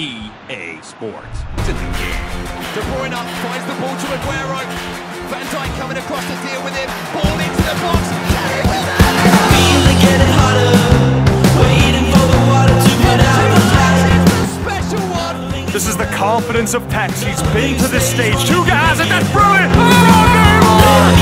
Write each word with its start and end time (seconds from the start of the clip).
EA 0.00 0.80
Sports. 0.80 1.44
De 1.68 2.80
Bruyne 2.88 3.20
finds 3.44 3.66
the 3.68 3.76
ball 3.84 3.92
to 4.00 4.06
Aguero. 4.16 4.64
Van 5.28 5.44
Dijk 5.52 5.68
coming 5.76 5.98
across 5.98 6.24
to 6.24 6.36
deal 6.40 6.64
with 6.64 6.72
him. 6.72 6.88
Ball 7.12 7.36
into 7.36 7.60
the 7.68 7.76
box. 7.84 8.08
Really 9.52 9.96
getting 10.00 10.32
hotter. 10.40 10.72
Waiting 11.60 12.08
for 12.16 12.26
the 12.32 12.40
water 12.48 12.72
to 12.72 12.92
put 13.04 13.20
out 13.20 13.44
the 13.52 13.60
fire. 13.76 15.68
This 15.70 15.86
is 15.86 15.98
the 15.98 16.08
confidence 16.16 16.72
of 16.72 16.88
Tex. 16.88 17.20
He's 17.22 17.42
been 17.52 17.76
to 17.80 17.88
this 17.88 18.08
stage. 18.08 18.40
Two 18.48 18.64
guys, 18.64 19.00
and 19.00 19.10
that's 19.10 19.28
brilliant. 19.36 19.68
Oh, 19.76 21.12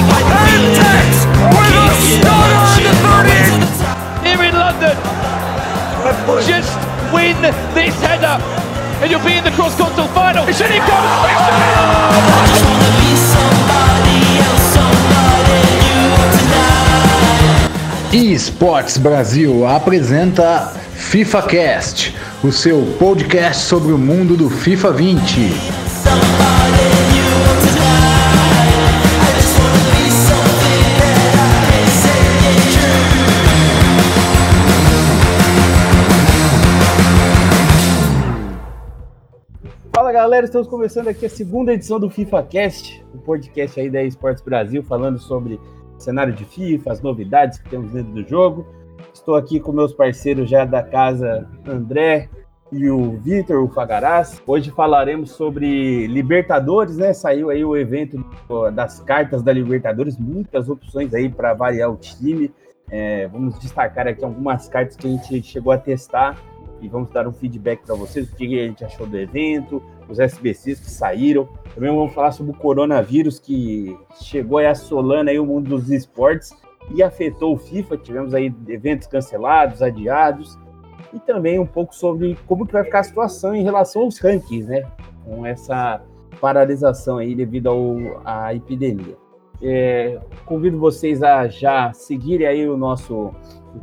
and 0.55 0.65
Tex 0.79 1.27
with 1.51 1.75
a 1.83 1.91
stunner 2.15 2.63
in 2.79 2.87
the 2.87 2.95
30th. 3.03 4.23
here 4.23 4.43
in 4.47 4.55
London. 4.55 4.95
Just 6.47 6.79
win 7.13 7.41
this 7.43 7.95
header, 8.01 8.39
and 9.01 9.11
you'll 9.11 9.25
be 9.25 9.37
in 9.37 9.45
the 9.45 9.51
cross-continental 9.53 10.13
final. 10.15 10.47
It's 10.49 10.61
in 10.61 10.69
eSports 18.13 18.99
Brasil 18.99 19.67
apresenta 19.67 20.73
FIFA 20.95 21.43
Cast, 21.43 22.15
o 22.43 22.51
seu 22.51 22.97
podcast 22.99 23.67
sobre 23.67 23.93
o 23.93 23.99
mundo 23.99 24.37
do 24.37 24.49
FIFA 24.49 24.93
20. 24.93 27.18
Galera, 40.29 40.45
estamos 40.45 40.69
começando 40.69 41.09
aqui 41.09 41.25
a 41.25 41.31
segunda 41.31 41.73
edição 41.73 41.99
do 41.99 42.11
FIFA 42.11 42.43
Cast, 42.43 43.03
o 43.15 43.19
podcast 43.19 43.81
aí 43.81 43.89
da 43.89 44.03
eSports 44.03 44.43
Brasil, 44.43 44.83
falando 44.83 45.19
sobre 45.19 45.59
cenário 45.97 46.35
de 46.35 46.45
FIFA, 46.45 46.93
as 46.93 47.01
novidades 47.01 47.59
que 47.59 47.71
temos 47.71 47.93
dentro 47.93 48.13
do 48.13 48.23
jogo. 48.29 48.67
Estou 49.15 49.37
aqui 49.37 49.59
com 49.59 49.73
meus 49.73 49.95
parceiros 49.95 50.51
já 50.51 50.67
da 50.67 50.83
casa, 50.83 51.49
André 51.67 52.29
e 52.71 52.91
o 52.91 53.13
Vitor, 53.13 53.65
o 53.65 53.69
Fagaraz. 53.71 54.43
Hoje 54.47 54.71
falaremos 54.71 55.31
sobre 55.31 56.07
Libertadores, 56.09 56.99
né? 56.99 57.15
Saiu 57.15 57.49
aí 57.49 57.65
o 57.65 57.75
evento 57.75 58.23
das 58.75 59.01
cartas 59.01 59.43
da 59.43 59.51
Libertadores, 59.51 60.19
muitas 60.19 60.69
opções 60.69 61.15
aí 61.15 61.31
para 61.31 61.55
variar 61.55 61.91
o 61.91 61.97
time. 61.97 62.53
É, 62.91 63.27
vamos 63.29 63.59
destacar 63.61 64.07
aqui 64.07 64.23
algumas 64.23 64.69
cartas 64.69 64.95
que 64.95 65.07
a 65.07 65.11
gente 65.11 65.43
chegou 65.43 65.73
a 65.73 65.79
testar 65.79 66.37
e 66.83 66.87
vamos 66.87 67.09
dar 67.09 67.27
um 67.27 67.33
feedback 67.33 67.81
para 67.87 67.95
vocês, 67.95 68.31
o 68.31 68.37
que 68.37 68.61
a 68.61 68.67
gente 68.67 68.85
achou 68.85 69.07
do 69.07 69.19
evento, 69.19 69.83
os 70.09 70.19
SBCs 70.19 70.81
que 70.81 70.91
saíram. 70.91 71.49
Também 71.75 71.95
vamos 71.95 72.13
falar 72.13 72.33
sobre 72.33 72.53
o 72.53 72.55
coronavírus 72.55 73.39
que 73.39 73.97
chegou 74.23 74.59
aí 74.59 74.67
assolando 74.67 75.31
aí 75.31 75.39
o 75.39 75.47
mundo 75.47 75.69
dos 75.69 75.91
esportes 75.91 76.53
e 76.95 77.03
afetou 77.03 77.55
o 77.55 77.59
FIFA. 77.59 77.97
Tivemos 77.99 78.35
aí 78.35 78.55
eventos 78.69 79.07
cancelados, 79.07 79.83
adiados 79.83 80.59
e 81.13 81.19
também 81.21 81.59
um 81.59 81.67
pouco 81.67 81.95
sobre 81.95 82.37
como 82.47 82.67
que 82.67 82.73
vai 82.73 82.85
ficar 82.85 83.01
a 83.01 83.05
situação 83.05 83.55
em 83.55 83.63
relação 83.63 84.03
aos 84.03 84.19
rankings, 84.19 84.69
né? 84.69 84.83
Com 85.25 85.45
essa 85.45 86.03
paralisação 86.41 87.19
aí 87.19 87.35
devido 87.35 87.69
ao, 87.69 87.97
à 88.25 88.55
epidemia. 88.55 89.17
É, 89.61 90.21
convido 90.47 90.79
vocês 90.79 91.23
a 91.23 91.49
já 91.49 91.93
seguirem 91.93 92.47
aí 92.47 92.69
o 92.69 92.77
nosso 92.77 93.33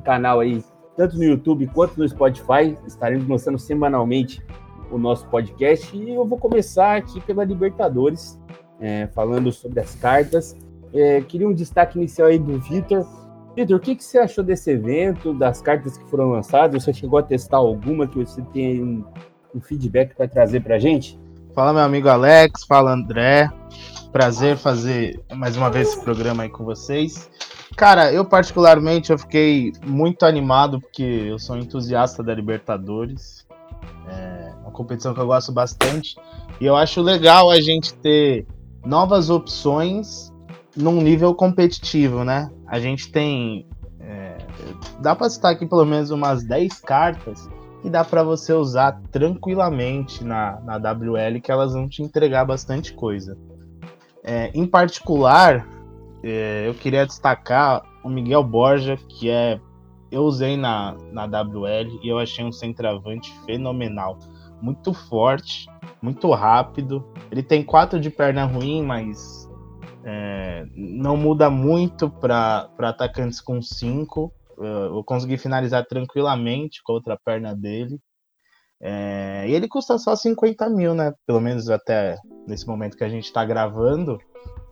canal 0.04 0.40
aí 0.40 0.64
tanto 0.96 1.18
no 1.18 1.24
YouTube 1.24 1.68
quanto 1.68 2.00
no 2.00 2.08
Spotify. 2.08 2.78
Estaremos 2.88 3.28
lançando 3.28 3.60
semanalmente 3.60 4.42
o 4.92 4.98
nosso 4.98 5.28
podcast. 5.28 5.96
E 5.96 6.14
eu 6.14 6.26
vou 6.26 6.38
começar 6.38 6.98
aqui 6.98 7.20
pela 7.22 7.44
Libertadores, 7.44 8.40
é, 8.80 9.08
falando 9.08 9.52
sobre 9.52 9.80
as 9.80 9.96
cartas. 9.96 10.56
É, 10.94 11.22
queria 11.22 11.48
um 11.48 11.54
destaque 11.54 11.98
inicial 11.98 12.28
aí 12.28 12.40
do 12.40 12.60
Vitor. 12.60 13.06
Vitor, 13.56 13.78
o 13.78 13.80
que, 13.80 13.96
que 13.96 14.04
você 14.04 14.18
achou 14.18 14.44
desse 14.44 14.72
evento, 14.72 15.34
das 15.34 15.62
cartas 15.62 15.98
que 15.98 16.10
foram 16.10 16.32
lançadas? 16.32 16.84
Você 16.84 16.94
chegou 16.94 17.20
a 17.20 17.24
testar 17.24 17.58
alguma 17.58 18.08
que 18.08 18.18
você 18.18 18.42
tem 18.54 18.84
um, 18.84 19.04
um 19.54 19.62
feedback 19.62 20.16
para 20.16 20.28
trazer 20.28 20.62
para 20.62 20.78
gente? 20.80 21.20
Fala, 21.54 21.74
meu 21.74 21.84
amigo 21.84 22.10
Alex. 22.10 22.66
Fala, 22.66 22.92
André. 22.92 23.50
Prazer 24.12 24.58
fazer 24.58 25.22
mais 25.34 25.58
uma 25.58 25.70
vez 25.70 25.90
esse 25.90 26.02
programa 26.02 26.44
aí 26.44 26.50
com 26.50 26.64
vocês. 26.64 27.30
Cara, 27.76 28.12
eu 28.14 28.24
particularmente 28.24 29.12
eu 29.12 29.18
fiquei 29.18 29.74
muito 29.86 30.26
animado 30.26 30.80
porque 30.80 31.04
eu 31.04 31.38
sou 31.38 31.58
entusiasta 31.58 32.24
da 32.24 32.34
Libertadores. 32.34 33.46
É 34.08 34.45
uma 34.66 34.72
competição 34.72 35.14
que 35.14 35.20
eu 35.20 35.28
gosto 35.28 35.52
bastante 35.52 36.16
e 36.60 36.66
eu 36.66 36.76
acho 36.76 37.02
legal 37.02 37.52
a 37.52 37.62
gente 37.62 37.94
ter 37.94 38.46
novas 38.84 39.30
opções 39.30 40.34
num 40.76 41.02
nível 41.02 41.34
competitivo, 41.34 42.24
né? 42.24 42.52
A 42.68 42.80
gente 42.80 43.12
tem 43.12 43.68
é, 44.00 44.38
dá 45.00 45.16
para 45.16 45.30
citar 45.30 45.54
aqui 45.54 45.66
pelo 45.66 45.86
menos 45.86 46.10
umas 46.10 46.44
10 46.44 46.80
cartas 46.82 47.48
que 47.82 47.90
dá 47.90 48.04
para 48.04 48.24
você 48.24 48.52
usar 48.52 49.00
tranquilamente 49.12 50.24
na, 50.24 50.60
na 50.62 50.78
WL 50.78 51.40
que 51.42 51.52
elas 51.52 51.74
vão 51.74 51.88
te 51.88 52.02
entregar 52.02 52.44
bastante 52.44 52.94
coisa. 52.94 53.38
É, 54.24 54.50
em 54.56 54.66
particular, 54.66 55.68
é, 56.24 56.68
eu 56.68 56.74
queria 56.74 57.06
destacar 57.06 57.84
o 58.04 58.10
Miguel 58.10 58.44
Borja, 58.44 58.98
que 59.08 59.30
é 59.30 59.60
eu 60.12 60.24
usei 60.24 60.56
na, 60.56 60.96
na 61.12 61.26
WL 61.26 62.00
e 62.02 62.08
eu 62.08 62.18
achei 62.18 62.44
um 62.46 62.52
centroavante 62.52 63.34
fenomenal. 63.46 64.18
Muito 64.62 64.94
forte, 64.94 65.68
muito 66.02 66.30
rápido. 66.32 67.06
Ele 67.32 67.44
tem 67.44 67.64
quatro 67.64 68.00
de 68.00 68.10
perna 68.10 68.46
ruim, 68.46 68.84
mas 68.84 69.50
é, 70.04 70.66
não 70.76 71.18
muda 71.18 71.50
muito 71.50 72.10
para 72.10 72.70
atacantes 72.80 73.42
com 73.42 73.62
cinco. 73.62 74.34
Eu 74.58 75.04
consegui 75.04 75.38
finalizar 75.38 75.86
tranquilamente 75.86 76.82
com 76.84 76.94
a 76.94 76.96
outra 76.96 77.20
perna 77.24 77.54
dele. 77.54 78.00
É, 78.80 79.46
e 79.48 79.54
ele 79.54 79.68
custa 79.68 79.98
só 79.98 80.16
50 80.16 80.70
mil, 80.70 80.94
né? 80.94 81.14
Pelo 81.26 81.42
menos 81.42 81.70
até 81.70 82.18
nesse 82.48 82.68
momento 82.68 82.96
que 82.96 83.04
a 83.04 83.10
gente 83.10 83.26
está 83.26 83.44
gravando. 83.44 84.20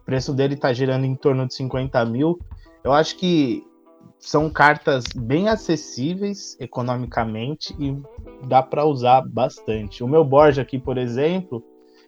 O 0.01 0.05
preço 0.05 0.33
dele 0.33 0.53
está 0.53 0.71
girando 0.71 1.05
em 1.05 1.15
torno 1.15 1.47
de 1.47 1.53
50 1.53 2.05
mil. 2.05 2.37
Eu 2.83 2.93
acho 2.93 3.17
que 3.17 3.63
são 4.19 4.49
cartas 4.49 5.03
bem 5.15 5.49
acessíveis 5.49 6.57
economicamente 6.59 7.75
e 7.77 7.95
dá 8.47 8.63
para 8.63 8.85
usar 8.85 9.21
bastante. 9.21 10.03
O 10.03 10.07
meu 10.07 10.23
Borja 10.23 10.61
aqui, 10.61 10.79
por 10.79 10.97
exemplo, 10.97 11.63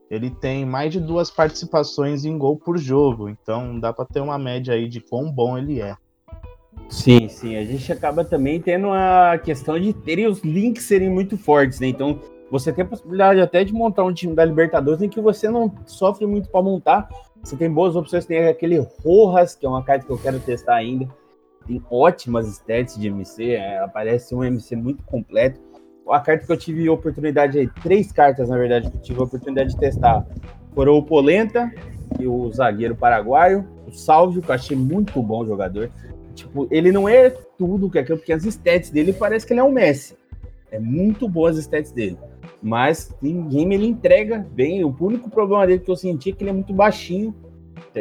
ele 0.10 0.30
tem 0.30 0.66
mais 0.66 0.94
de 0.94 1.00
duas 1.00 1.30
participações 1.30 2.26
em 2.26 2.38
gol 2.38 2.58
por 2.58 2.78
jogo, 2.78 3.28
então 3.28 3.80
dá 3.80 3.92
para 3.92 4.06
ter 4.06 4.22
uma 4.22 4.38
média 4.38 4.74
aí 4.74 4.88
de 4.88 5.02
quão 5.02 5.32
bom 5.32 5.58
ele 5.58 5.82
é. 5.82 5.96
Sim, 6.90 7.28
sim. 7.28 7.56
A 7.56 7.64
gente 7.64 7.92
acaba 7.92 8.24
também 8.24 8.62
tendo 8.62 8.90
a 8.92 9.40
questão 9.44 9.80
de 9.80 9.92
terem 9.92 10.28
os 10.28 10.42
links 10.42 10.84
serem 10.84 11.10
muito 11.10 11.38
fortes, 11.38 11.80
né? 11.80 11.88
Então, 11.88 12.20
você 12.52 12.72
tem 12.72 12.86
a 12.86 12.88
possibilidade 12.88 13.42
até 13.42 13.64
de 13.64 13.74
montar 13.74 14.04
um 14.04 14.14
time 14.14 14.36
da 14.36 14.46
Libertadores 14.46 15.02
em 15.02 15.10
que 15.10 15.20
você 15.20 15.50
não 15.50 15.74
sofre 15.86 16.26
muito 16.28 16.50
para 16.50 16.62
montar. 16.62 17.10
Você 17.44 17.56
tem 17.58 17.72
boas 17.72 17.96
opções, 17.96 18.26
tem 18.26 18.48
aquele 18.48 18.80
Rojas, 19.04 19.56
que 19.56 19.66
é 19.66 19.70
uma 19.70 19.84
carta 19.84 20.06
que 20.06 20.12
eu 20.12 20.18
quero 20.18 20.40
testar 20.40 20.76
ainda. 20.76 21.08
Tem 21.68 21.82
ótimas 21.90 22.48
stats 22.48 22.98
de 22.98 23.08
MC, 23.08 23.52
é, 23.52 23.88
parece 23.88 24.36
um 24.36 24.44
MC 24.44 24.76
muito 24.76 25.04
completo. 25.04 25.60
A 26.08 26.20
carta 26.20 26.46
que 26.46 26.52
eu 26.52 26.58
tive 26.58 26.88
oportunidade 26.88 27.58
aí, 27.58 27.68
três 27.82 28.12
cartas, 28.12 28.50
na 28.50 28.58
verdade, 28.58 28.92
que 28.92 28.98
eu 28.98 29.02
tive 29.02 29.22
oportunidade 29.22 29.72
de 29.72 29.78
testar, 29.78 30.26
foram 30.76 30.94
o 30.94 31.04
Polenta 31.04 31.72
e 32.20 32.28
o 32.28 32.52
zagueiro 32.52 32.96
paraguaio, 32.96 33.68
o 33.88 33.92
Salvio, 33.92 34.42
que 34.42 34.50
eu 34.50 34.56
achei 34.56 34.78
muito 34.78 35.22
bom 35.24 35.46
jogador. 35.46 35.90
Tipo, 36.36 36.68
ele 36.70 36.92
não 36.92 37.08
é 37.08 37.30
tudo 37.58 37.90
que 37.90 37.98
é 37.98 38.04
porque 38.04 38.34
as 38.34 38.46
stats 38.46 38.90
dele 38.90 39.14
parece 39.14 39.48
que 39.48 39.54
ele 39.54 39.62
é 39.62 39.64
um 39.64 39.72
Messi. 39.72 40.16
É 40.70 40.80
muito 40.80 41.28
boas 41.30 41.58
as 41.58 41.64
stats 41.64 41.92
dele. 41.92 42.18
Mas 42.62 43.16
em 43.24 43.48
game 43.48 43.74
ele 43.74 43.88
entrega 43.88 44.46
bem. 44.52 44.84
O 44.84 44.96
único 45.00 45.30
problema 45.30 45.66
dele 45.66 45.80
que 45.80 45.90
eu 45.90 45.96
senti 45.96 46.32
é 46.32 46.34
que 46.34 46.44
ele 46.44 46.50
é 46.50 46.54
muito 46.54 46.74
baixinho. 46.74 47.34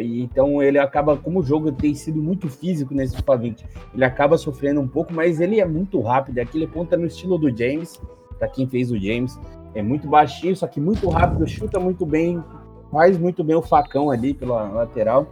Então 0.01 0.63
ele 0.63 0.79
acaba, 0.79 1.17
como 1.17 1.41
o 1.41 1.43
jogo 1.43 1.73
tem 1.73 1.95
sido 1.95 2.23
muito 2.23 2.49
físico 2.49 2.95
nesse 2.95 3.17
FIFA 3.17 3.37
20, 3.37 3.67
ele 3.95 4.05
acaba 4.05 4.37
sofrendo 4.39 4.81
um 4.81 4.89
pouco, 4.89 5.13
mas 5.13 5.41
ele 5.41 5.61
é 5.61 5.65
muito 5.65 6.01
rápido. 6.01 6.39
Aquele 6.39 6.67
ponta 6.67 6.97
no 6.97 7.07
estilo 7.07 7.39
do 7.39 7.55
James, 7.57 8.01
para 8.39 8.49
quem 8.49 8.67
fez 8.67 8.91
o 8.91 8.99
James. 8.99 9.39
É 9.75 9.83
muito 9.83 10.07
baixinho, 10.07 10.55
só 10.57 10.67
que 10.67 10.81
muito 10.81 11.09
rápido, 11.09 11.47
chuta 11.49 11.81
muito 11.81 12.07
bem, 12.07 12.43
faz 12.93 13.19
muito 13.19 13.43
bem 13.43 13.57
o 13.57 13.63
facão 13.63 14.11
ali 14.11 14.33
pela 14.33 14.69
lateral. 14.69 15.27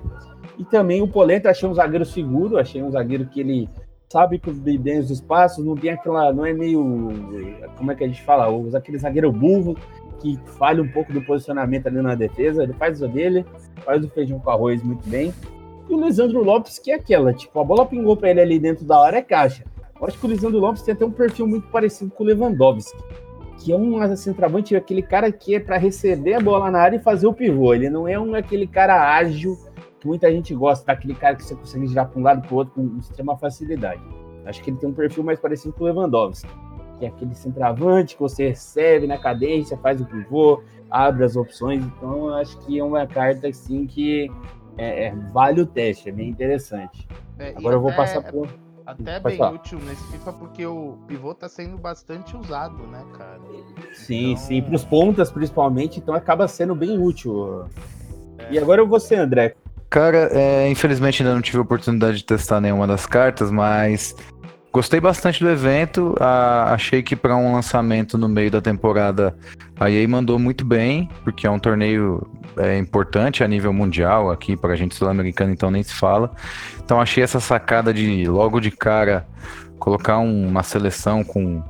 E 0.59 0.65
também 0.65 1.01
o 1.01 1.09
Polenta, 1.09 1.51
achei 1.51 1.69
um 1.69 1.75
zagueiro 1.75 2.05
seguro, 2.05 2.59
achei 2.59 2.83
um 2.83 2.91
zagueiro 2.91 3.27
que 3.27 3.41
ele 3.41 3.69
sabe 4.13 4.39
que 4.39 4.51
bem 4.53 4.99
os 4.99 5.11
espaços, 5.11 5.65
não 5.65 5.75
tem 5.75 5.91
aquela, 5.91 6.33
não 6.35 6.45
é 6.45 6.53
meio, 6.53 7.09
como 7.79 7.91
é 7.91 7.95
que 7.95 8.05
a 8.05 8.07
gente 8.07 8.23
fala, 8.23 8.47
aquele 8.77 8.99
zagueiro 8.99 9.33
burro 9.33 9.75
que 10.23 10.39
falha 10.57 10.81
um 10.81 10.89
pouco 10.89 11.13
do 11.13 11.21
posicionamento 11.21 11.89
ali 11.89 12.01
na 12.01 12.15
defesa, 12.15 12.63
ele 12.63 12.73
faz 12.75 13.03
o 13.03 13.09
dele, 13.09 13.45
faz 13.85 14.05
o 14.05 14.09
feijão 14.09 14.39
com 14.39 14.51
arroz 14.51 14.81
muito 14.83 15.07
bem. 15.09 15.35
E 15.91 15.95
o 15.95 16.01
Lisandro 16.01 16.45
Lopes, 16.45 16.79
que 16.79 16.93
é 16.93 16.95
aquela, 16.95 17.33
tipo, 17.33 17.59
a 17.59 17.65
bola 17.65 17.85
pingou 17.85 18.17
para 18.17 18.31
ele 18.31 18.41
ali 18.41 18.59
dentro 18.59 18.85
da 18.85 19.05
área, 19.05 19.19
é 19.19 19.23
caixa. 19.23 19.65
Eu 20.01 20.07
acho 20.07 20.19
que 20.19 20.25
o 20.25 20.29
Lisandro 20.29 20.61
Lopes 20.61 20.83
tem 20.83 20.95
até 20.95 21.05
um 21.05 21.11
perfil 21.11 21.47
muito 21.47 21.67
parecido 21.69 22.11
com 22.13 22.23
o 22.23 22.27
Lewandowski, 22.27 22.97
que 23.59 23.73
é 23.73 23.77
um 23.77 24.17
centroavante, 24.17 24.77
aquele 24.77 25.03
cara 25.03 25.31
que 25.33 25.57
é 25.57 25.61
para 25.61 25.77
receber 25.77 26.35
a 26.35 26.41
bola 26.41 26.71
na 26.71 26.81
área 26.81 26.97
e 26.97 27.03
fazer 27.03 27.27
o 27.27 27.35
pivô. 27.35 27.75
Ele 27.75 27.91
não 27.91 28.07
é 28.07 28.19
um 28.19 28.35
aquele 28.35 28.67
cara 28.67 29.15
ágil 29.17 29.59
que 30.01 30.07
muita 30.07 30.31
gente 30.31 30.55
gosta, 30.55 30.87
daquele 30.87 31.15
cara 31.15 31.35
que 31.35 31.45
você 31.45 31.55
consegue 31.55 31.87
girar 31.87 32.09
para 32.09 32.21
um 32.21 32.23
lado 32.23 32.43
para 32.43 32.55
o 32.55 32.59
outro 32.59 32.75
com 32.75 32.99
extrema 32.99 33.37
facilidade. 33.37 34.03
Acho 34.45 34.63
que 34.63 34.71
ele 34.71 34.77
tem 34.77 34.89
um 34.89 34.93
perfil 34.93 35.23
mais 35.23 35.39
parecido 35.39 35.73
com 35.73 35.85
o 35.85 35.87
Lewandowski, 35.87 36.49
que 37.03 37.07
é 37.07 37.09
aquele 37.09 37.35
centroavante 37.35 38.15
que 38.15 38.23
você 38.23 38.49
recebe 38.51 39.09
na 39.09 39.19
cadência, 39.19 39.77
faz 39.79 40.01
o 40.01 40.05
pivô, 40.05 40.63
abre 40.89 41.25
as 41.25 41.35
opções. 41.35 41.85
Então, 41.85 42.29
acho 42.35 42.57
que 42.59 42.79
é 42.79 42.85
uma 42.85 43.05
carta 43.09 43.49
assim 43.49 43.87
que 43.89 44.31
é, 44.79 45.07
é, 45.07 45.15
vale 45.33 45.61
o 45.63 45.67
teste, 45.67 46.09
é 46.09 46.13
bem 46.13 46.29
interessante. 46.29 47.09
É, 47.41 47.55
Agora 47.57 47.75
eu 47.75 47.81
vou 47.81 47.91
até- 47.91 47.97
passar 47.97 48.23
por. 48.23 48.49
Até 48.85 49.21
Pode 49.21 49.37
bem 49.37 49.39
falar. 49.39 49.53
útil 49.55 49.79
nesse 49.81 50.03
FIFA 50.13 50.33
porque 50.35 50.67
o 50.67 50.99
pivô 51.07 51.33
tá 51.35 51.49
sendo 51.49 51.77
bastante 51.79 52.37
usado, 52.37 52.83
né, 52.89 53.05
cara? 53.17 53.41
Sim, 53.95 54.33
Então- 54.33 54.43
sim, 54.43 54.61
para 54.63 54.75
os 54.75 54.85
pontas 54.85 55.31
principalmente, 55.31 55.99
então 56.01 56.15
acaba 56.15 56.47
sendo 56.49 56.75
bem 56.75 56.99
útil. 56.99 57.65
E 58.51 58.59
agora 58.59 58.85
você, 58.85 59.15
André. 59.15 59.55
Cara, 59.89 60.29
é, 60.33 60.69
infelizmente 60.69 61.23
ainda 61.23 61.35
não 61.35 61.43
tive 61.43 61.59
a 61.59 61.63
oportunidade 61.63 62.19
de 62.19 62.25
testar 62.25 62.61
nenhuma 62.61 62.87
das 62.87 63.07
cartas, 63.07 63.51
mas 63.53 64.17
gostei 64.73 65.01
bastante 65.01 65.43
do 65.43 65.51
evento. 65.51 66.15
a- 66.19 66.73
achei 66.73 67.03
que 67.03 67.15
para 67.15 67.37
um 67.37 67.53
lançamento 67.53 68.17
no 68.17 68.29
meio 68.29 68.51
da 68.51 68.61
temporada 68.61 69.37
a 69.79 69.91
EA 69.91 70.07
mandou 70.09 70.39
muito 70.39 70.65
bem, 70.65 71.09
porque 71.25 71.47
é 71.47 71.51
um 71.51 71.59
torneio 71.59 72.27
é, 72.57 72.77
importante 72.77 73.43
a 73.43 73.49
nível 73.49 73.73
mundial 73.73 74.31
aqui 74.31 74.57
para 74.57 74.75
a 74.75 74.77
gente 74.77 74.95
sul-americana, 74.95 75.53
então 75.53 75.71
nem 75.71 75.83
se 75.83 75.95
fala. 75.95 76.31
Então 76.85 77.01
achei 77.01 77.23
essa 77.25 77.41
sacada 77.41 77.95
de 77.95 78.27
logo 78.27 78.61
de 78.61 78.71
cara 78.71 79.27
colocar 79.79 80.19
um- 80.19 80.49
uma 80.49 80.63
seleção 80.63 81.25
com 81.25 81.63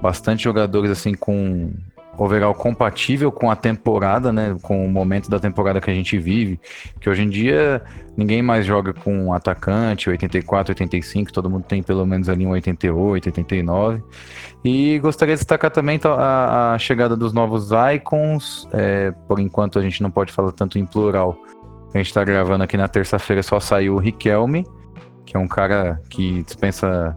bastante 0.00 0.44
jogadores 0.44 0.90
assim 0.92 1.12
com 1.14 1.72
overall 2.18 2.52
compatível 2.52 3.30
com 3.30 3.50
a 3.50 3.56
temporada, 3.56 4.32
né, 4.32 4.56
com 4.60 4.84
o 4.84 4.90
momento 4.90 5.30
da 5.30 5.38
temporada 5.38 5.80
que 5.80 5.90
a 5.90 5.94
gente 5.94 6.18
vive, 6.18 6.60
que 7.00 7.08
hoje 7.08 7.22
em 7.22 7.28
dia 7.28 7.80
ninguém 8.16 8.42
mais 8.42 8.66
joga 8.66 8.92
com 8.92 9.32
atacante 9.32 10.10
84, 10.10 10.72
85, 10.72 11.32
todo 11.32 11.48
mundo 11.48 11.64
tem 11.64 11.82
pelo 11.82 12.04
menos 12.04 12.28
ali 12.28 12.44
um 12.44 12.50
88, 12.50 13.26
89. 13.26 14.02
E 14.64 14.98
gostaria 14.98 15.36
de 15.36 15.40
destacar 15.40 15.70
também 15.70 16.00
a, 16.04 16.74
a 16.74 16.78
chegada 16.78 17.16
dos 17.16 17.32
novos 17.32 17.70
icons. 17.94 18.68
é, 18.72 19.12
por 19.28 19.38
enquanto 19.38 19.78
a 19.78 19.82
gente 19.82 20.02
não 20.02 20.10
pode 20.10 20.32
falar 20.32 20.50
tanto 20.50 20.78
em 20.78 20.84
plural. 20.84 21.38
A 21.94 21.98
gente 21.98 22.08
está 22.08 22.24
gravando 22.24 22.64
aqui 22.64 22.76
na 22.76 22.88
terça-feira, 22.88 23.42
só 23.42 23.60
saiu 23.60 23.94
o 23.94 23.98
Riquelme, 23.98 24.66
que 25.24 25.36
é 25.36 25.40
um 25.40 25.48
cara 25.48 26.00
que 26.10 26.42
dispensa 26.42 27.16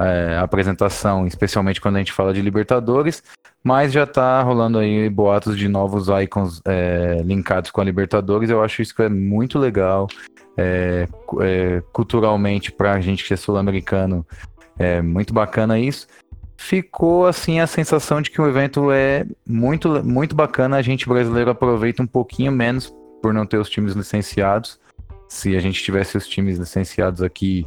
é, 0.00 0.38
apresentação, 0.38 1.26
especialmente 1.26 1.80
quando 1.80 1.96
a 1.96 1.98
gente 1.98 2.12
fala 2.12 2.32
de 2.32 2.40
Libertadores. 2.40 3.22
Mas 3.64 3.92
já 3.92 4.06
tá 4.06 4.42
rolando 4.42 4.78
aí 4.78 5.08
boatos 5.08 5.56
de 5.56 5.68
novos 5.68 6.08
icons 6.22 6.60
é, 6.66 7.22
linkados 7.24 7.70
com 7.70 7.80
a 7.80 7.84
Libertadores. 7.84 8.50
Eu 8.50 8.62
acho 8.62 8.82
isso 8.82 8.94
que 8.94 9.02
é 9.02 9.08
muito 9.08 9.58
legal. 9.58 10.06
É, 10.54 11.08
é, 11.40 11.82
culturalmente, 11.90 12.70
pra 12.70 13.00
gente 13.00 13.24
que 13.24 13.32
é 13.32 13.36
sul-americano, 13.36 14.24
é 14.78 15.00
muito 15.00 15.32
bacana 15.32 15.78
isso. 15.78 16.06
Ficou 16.58 17.26
assim 17.26 17.58
a 17.58 17.66
sensação 17.66 18.20
de 18.20 18.30
que 18.30 18.40
o 18.40 18.46
evento 18.46 18.92
é 18.92 19.26
muito, 19.48 20.04
muito 20.04 20.36
bacana. 20.36 20.76
A 20.76 20.82
gente 20.82 21.08
brasileiro 21.08 21.50
aproveita 21.50 22.02
um 22.02 22.06
pouquinho 22.06 22.52
menos 22.52 22.94
por 23.22 23.32
não 23.32 23.46
ter 23.46 23.56
os 23.56 23.70
times 23.70 23.94
licenciados. 23.94 24.78
Se 25.26 25.56
a 25.56 25.60
gente 25.60 25.82
tivesse 25.82 26.18
os 26.18 26.28
times 26.28 26.58
licenciados 26.58 27.22
aqui, 27.22 27.66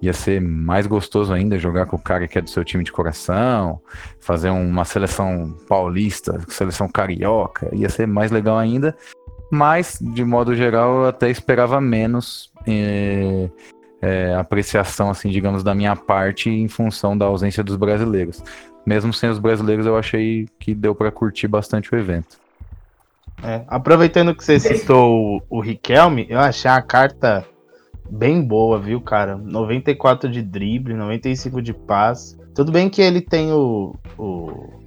ia 0.00 0.12
ser 0.12 0.40
mais 0.40 0.86
gostoso 0.86 1.32
ainda 1.32 1.58
jogar 1.58 1.86
com 1.86 1.96
o 1.96 2.00
cara 2.00 2.28
que 2.28 2.38
é 2.38 2.42
do 2.42 2.50
seu 2.50 2.64
time 2.64 2.84
de 2.84 2.92
coração, 2.92 3.80
fazer 4.20 4.50
uma 4.50 4.84
seleção 4.84 5.56
paulista, 5.68 6.38
seleção 6.48 6.88
carioca, 6.88 7.68
ia 7.74 7.88
ser 7.88 8.06
mais 8.06 8.30
legal 8.30 8.58
ainda. 8.58 8.96
Mas, 9.50 9.98
de 10.00 10.24
modo 10.24 10.54
geral, 10.54 11.02
eu 11.02 11.06
até 11.06 11.30
esperava 11.30 11.80
menos 11.80 12.50
eh, 12.66 13.48
eh, 14.02 14.34
apreciação, 14.34 15.08
assim, 15.08 15.30
digamos, 15.30 15.62
da 15.62 15.74
minha 15.74 15.94
parte 15.94 16.50
em 16.50 16.68
função 16.68 17.16
da 17.16 17.26
ausência 17.26 17.62
dos 17.62 17.76
brasileiros. 17.76 18.42
Mesmo 18.84 19.12
sem 19.12 19.30
os 19.30 19.38
brasileiros, 19.38 19.86
eu 19.86 19.96
achei 19.96 20.48
que 20.58 20.74
deu 20.74 20.94
para 20.94 21.12
curtir 21.12 21.46
bastante 21.46 21.94
o 21.94 21.98
evento. 21.98 22.38
É, 23.42 23.62
aproveitando 23.68 24.34
que 24.34 24.44
você 24.44 24.58
citou 24.58 25.42
o, 25.50 25.58
o 25.58 25.60
Riquelme, 25.60 26.26
eu 26.28 26.38
achei 26.38 26.70
a 26.70 26.80
carta 26.80 27.46
bem 28.10 28.42
boa, 28.42 28.78
viu, 28.78 29.00
cara? 29.00 29.36
94 29.36 30.30
de 30.30 30.42
drible, 30.42 30.94
95 30.94 31.60
de 31.62 31.72
passe. 31.72 32.36
Tudo 32.54 32.72
bem 32.72 32.88
que 32.88 33.02
ele 33.02 33.20
tem 33.20 33.52
o. 33.52 33.94
O, 34.16 34.24
o 34.24 34.78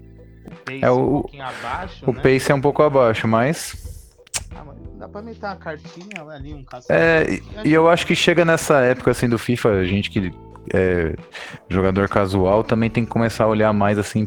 pace 0.66 0.80
É, 0.84 0.90
o- 0.90 0.96
um 1.18 1.22
pouquinho 1.22 1.44
abaixo. 1.44 2.04
O 2.10 2.14
né? 2.14 2.22
pace 2.22 2.52
é 2.52 2.56
um 2.56 2.62
pouco 2.62 2.82
abaixo, 2.84 3.28
mas 3.28 4.08
Ah, 4.56 4.64
dá 4.98 5.08
pra 5.08 5.22
meter 5.22 5.46
uma 5.46 5.56
cartinha 5.56 6.24
ali, 6.30 6.54
um 6.54 6.64
caçador. 6.64 6.96
É, 7.02 7.40
e 7.64 7.72
eu 7.74 7.88
acho 7.90 8.06
que 8.08 8.16
chega 8.16 8.44
nessa 8.44 8.80
época 8.82 9.12
assim 9.12 9.30
do 9.30 9.38
FIFA, 9.38 9.70
a 9.70 9.84
gente 9.86 10.10
que 10.10 10.32
é 10.74 11.16
jogador 11.70 12.08
casual 12.08 12.64
também 12.64 12.90
tem 12.90 13.04
que 13.04 13.10
começar 13.10 13.46
a 13.46 13.48
olhar 13.48 13.72
mais 13.74 13.98
assim 13.98 14.26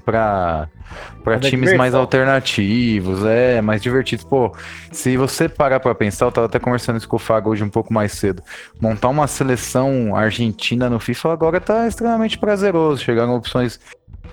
Mas 1.25 1.47
é 1.47 1.51
times 1.51 1.71
mais 1.71 1.93
diversão. 1.93 2.01
alternativos, 2.01 3.25
é, 3.25 3.61
mais 3.61 3.83
divertidos. 3.83 4.25
Pô, 4.25 4.55
se 4.91 5.17
você 5.17 5.49
parar 5.49 5.81
pra 5.81 5.95
pensar, 5.95 6.27
eu 6.27 6.33
tava 6.33 6.47
até 6.47 6.59
conversando 6.59 6.99
isso 6.99 7.09
com 7.09 7.17
o 7.17 7.19
Fago 7.19 7.51
hoje 7.51 7.65
um 7.65 7.71
pouco 7.71 7.93
mais 7.93 8.13
cedo. 8.13 8.43
Montar 8.81 9.09
uma 9.09 9.27
seleção 9.27 10.15
argentina 10.15 10.91
no 10.91 11.01
FIFA 11.01 11.33
agora 11.33 11.61
tá 11.61 11.87
extremamente 11.87 12.39
prazeroso. 12.39 13.03
Chegaram 13.03 13.35
opções 13.35 13.81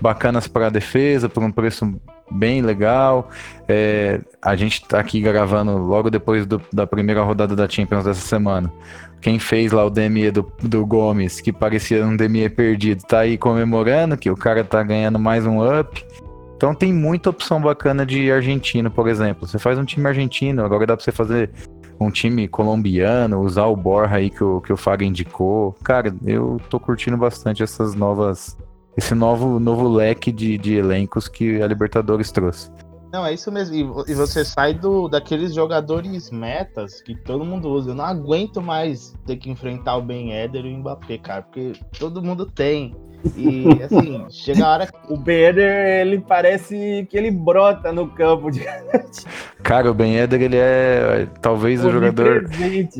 bacanas 0.00 0.48
para 0.48 0.70
defesa, 0.70 1.28
por 1.28 1.42
um 1.42 1.50
preço 1.52 2.00
bem 2.30 2.62
legal. 2.62 3.28
É, 3.68 4.20
a 4.42 4.56
gente 4.56 4.84
tá 4.86 4.98
aqui 5.00 5.20
gravando 5.20 5.76
logo 5.78 6.10
depois 6.10 6.46
do- 6.46 6.60
da 6.72 6.86
primeira 6.86 7.22
rodada 7.22 7.54
da 7.56 7.68
Champions 7.68 8.04
dessa 8.04 8.20
semana. 8.20 8.72
Quem 9.20 9.38
fez 9.38 9.70
lá 9.72 9.84
o 9.84 9.90
DME 9.90 10.30
do, 10.30 10.50
do 10.62 10.86
Gomes, 10.86 11.40
que 11.40 11.52
parecia 11.52 12.04
um 12.06 12.16
DME 12.16 12.48
perdido, 12.48 13.02
tá 13.02 13.20
aí 13.20 13.36
comemorando 13.36 14.16
que 14.16 14.30
o 14.30 14.36
cara 14.36 14.64
tá 14.64 14.82
ganhando 14.82 15.18
mais 15.18 15.46
um 15.46 15.58
up. 15.62 16.04
Então 16.56 16.74
tem 16.74 16.92
muita 16.92 17.30
opção 17.30 17.60
bacana 17.60 18.04
de 18.04 18.30
argentino, 18.30 18.90
por 18.90 19.08
exemplo. 19.08 19.46
Você 19.46 19.58
faz 19.58 19.78
um 19.78 19.84
time 19.84 20.06
argentino, 20.06 20.64
agora 20.64 20.86
dá 20.86 20.96
pra 20.96 21.04
você 21.04 21.12
fazer 21.12 21.50
um 21.98 22.10
time 22.10 22.48
colombiano, 22.48 23.40
usar 23.40 23.66
o 23.66 23.76
Borja 23.76 24.16
aí 24.16 24.30
que 24.30 24.42
o, 24.42 24.60
que 24.62 24.72
o 24.72 24.76
Faga 24.76 25.04
indicou. 25.04 25.74
Cara, 25.82 26.14
eu 26.24 26.58
tô 26.70 26.80
curtindo 26.80 27.16
bastante 27.16 27.62
essas 27.62 27.94
novas. 27.94 28.56
Esse 28.96 29.14
novo, 29.14 29.58
novo 29.60 29.88
leque 29.88 30.30
de, 30.32 30.58
de 30.58 30.74
elencos 30.76 31.28
que 31.28 31.62
a 31.62 31.66
Libertadores 31.66 32.30
trouxe. 32.32 32.70
Não, 33.12 33.26
é 33.26 33.32
isso 33.34 33.50
mesmo. 33.50 33.74
E, 33.74 33.82
vo- 33.82 34.04
você 34.06 34.44
sai 34.44 34.72
do, 34.74 35.08
daqueles 35.08 35.52
jogadores 35.52 36.30
metas 36.30 37.02
que 37.02 37.14
todo 37.16 37.44
mundo 37.44 37.68
usa. 37.68 37.90
Eu 37.90 37.94
não 37.94 38.04
aguento 38.04 38.62
mais 38.62 39.14
ter 39.26 39.36
que 39.36 39.50
enfrentar 39.50 39.96
o 39.96 40.02
Ben 40.02 40.32
Eder 40.32 40.64
e 40.64 40.72
o 40.74 40.78
Mbappé, 40.78 41.18
cara, 41.18 41.42
porque 41.42 41.72
todo 41.98 42.22
mundo 42.22 42.46
tem. 42.46 42.94
E 43.36 43.66
assim, 43.82 44.26
chega 44.30 44.64
a 44.64 44.72
hora 44.72 44.86
que 44.86 45.12
O 45.12 45.16
Beder, 45.16 46.06
ele 46.06 46.20
parece 46.20 47.06
que 47.10 47.16
ele 47.18 47.30
brota 47.32 47.92
no 47.92 48.06
campo 48.08 48.48
de 48.50 48.60
Cara, 49.62 49.90
o 49.90 49.94
Ben 49.94 50.16
Eder, 50.16 50.40
ele 50.42 50.56
é 50.56 51.26
talvez 51.42 51.84
o 51.84 51.90
jogador 51.90 52.44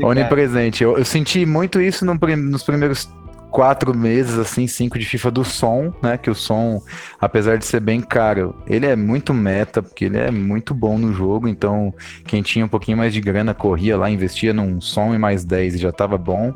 onipresente. 0.02 0.82
Eu, 0.82 0.99
eu 0.99 1.04
senti 1.04 1.47
muito 1.47 1.80
isso 1.80 2.04
no 2.04 2.18
prim- 2.18 2.37
nos 2.37 2.62
primeiros 2.62 3.09
quatro 3.50 3.97
meses, 3.97 4.38
assim, 4.38 4.66
cinco 4.66 4.99
de 4.99 5.04
FIFA 5.04 5.30
do 5.30 5.45
som, 5.45 5.92
né? 6.02 6.16
Que 6.16 6.30
o 6.30 6.35
som, 6.35 6.83
apesar 7.21 7.59
de 7.59 7.64
ser 7.64 7.80
bem 7.80 8.00
caro, 8.00 8.54
ele 8.66 8.87
é 8.87 8.97
muito 8.97 9.35
meta, 9.35 9.83
porque 9.83 10.07
ele 10.07 10.19
é 10.19 10.30
muito 10.30 10.73
bom 10.73 10.99
no 10.99 11.12
jogo. 11.12 11.49
Então, 11.49 11.92
quem 12.25 12.42
tinha 12.42 12.64
um 12.64 12.69
pouquinho 12.69 12.97
mais 12.97 13.12
de 13.12 13.21
grana 13.21 13.52
corria 13.52 13.97
lá, 13.97 14.09
investia 14.09 14.52
num 14.52 14.80
som 14.80 15.14
e 15.14 15.19
mais 15.19 15.45
10 15.45 15.75
e 15.75 15.78
já 15.78 15.92
tava 15.92 16.16
bom. 16.16 16.54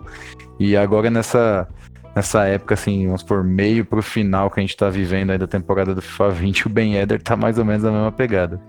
E 0.59 0.77
agora 0.77 1.11
nessa. 1.11 1.69
Nessa 2.17 2.45
época, 2.45 2.75
assim, 2.75 3.07
vamos 3.07 3.25
por 3.25 3.43
meio 3.43 3.85
pro 3.85 4.01
final 4.01 4.49
que 4.49 4.61
a 4.61 4.63
gente 4.63 4.77
tá 4.77 4.89
vivendo 4.89 5.31
aí 5.31 5.39
da 5.39 5.49
temporada 5.49 5.97
do 5.97 6.01
FIFA 6.01 6.31
20, 6.31 6.67
o 6.69 6.71
Ben 6.71 6.95
Eder 6.95 7.21
tá 7.21 7.35
mais 7.35 7.59
ou 7.59 7.65
menos 7.65 7.83
na 7.83 7.91
mesma 7.91 8.13
pegada. 8.13 8.61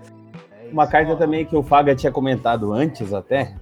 Uma 0.71 0.87
carta 0.87 1.15
também 1.15 1.45
que 1.45 1.55
o 1.55 1.61
Faga 1.61 1.95
tinha 1.95 2.11
comentado 2.11 2.73
antes 2.73 3.13
até, 3.13 3.53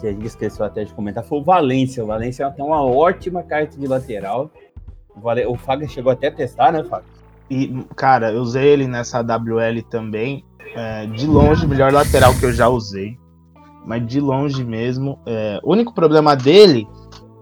que 0.00 0.06
a 0.06 0.12
gente 0.12 0.26
esqueceu 0.26 0.64
até 0.64 0.84
de 0.84 0.92
comentar, 0.92 1.24
foi 1.24 1.38
o 1.38 1.44
Valência. 1.44 2.02
O 2.02 2.06
Valência 2.06 2.50
tem 2.50 2.64
uma 2.64 2.84
ótima 2.84 3.42
carta 3.42 3.76
de 3.78 3.86
lateral. 3.86 4.50
O, 5.48 5.56
Faga 5.56 5.86
chegou 5.86 6.10
até 6.10 6.28
a 6.28 6.32
testar, 6.32 6.72
né, 6.72 6.82
Faga? 6.84 7.04
E, 7.50 7.84
cara, 7.94 8.32
eu 8.32 8.40
usei 8.40 8.64
ele 8.64 8.86
nessa 8.86 9.20
WL 9.20 9.82
também. 9.90 10.44
É, 10.74 11.06
de 11.06 11.26
longe, 11.26 11.66
melhor 11.66 11.92
lateral 11.92 12.34
que 12.34 12.46
eu 12.46 12.52
já 12.52 12.68
usei. 12.68 13.18
Mas 13.84 14.06
de 14.06 14.20
longe 14.20 14.64
mesmo. 14.64 15.18
É, 15.26 15.60
o 15.62 15.72
único 15.72 15.92
problema 15.92 16.34
dele 16.34 16.86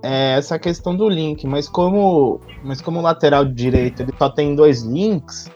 é 0.02 0.36
essa 0.36 0.58
questão 0.58 0.96
do 0.96 1.08
link. 1.08 1.46
Mas 1.46 1.68
como, 1.68 2.40
mas 2.64 2.80
como 2.80 2.98
o 2.98 3.02
lateral 3.02 3.44
direito 3.44 4.02
ele 4.02 4.12
só 4.18 4.28
tem 4.28 4.56
dois 4.56 4.82
links, 4.82 5.50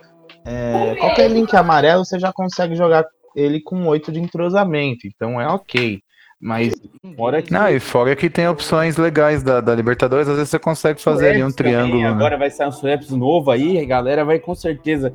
é, 0.44 0.94
qualquer 0.96 1.30
link 1.30 1.54
amarelo 1.56 2.04
você 2.04 2.18
já 2.18 2.32
consegue 2.32 2.76
jogar 2.76 3.04
ele 3.34 3.60
com 3.60 3.86
8 3.86 4.12
de 4.12 4.20
entrosamento. 4.20 5.06
Então 5.06 5.40
é 5.40 5.48
ok. 5.48 6.00
Mas 6.44 6.74
Fora 7.16 7.40
que 7.40 7.50
Não, 7.50 7.68
e 7.70 7.80
fora 7.80 8.14
que 8.14 8.28
tem 8.28 8.46
opções 8.46 8.98
legais 8.98 9.42
da, 9.42 9.62
da 9.62 9.74
Libertadores, 9.74 10.28
às 10.28 10.36
vezes 10.36 10.50
você 10.50 10.58
consegue 10.58 11.00
fazer 11.00 11.30
ali 11.30 11.42
um 11.42 11.46
Sueps 11.46 11.56
também, 11.56 11.72
triângulo. 11.72 12.02
né? 12.02 12.08
Agora 12.08 12.36
vai 12.36 12.50
sair 12.50 12.68
um 12.68 12.72
Sueps 12.72 13.10
novo 13.10 13.50
aí, 13.50 13.78
a 13.78 13.84
galera 13.86 14.26
vai 14.26 14.38
com 14.38 14.54
certeza. 14.54 15.10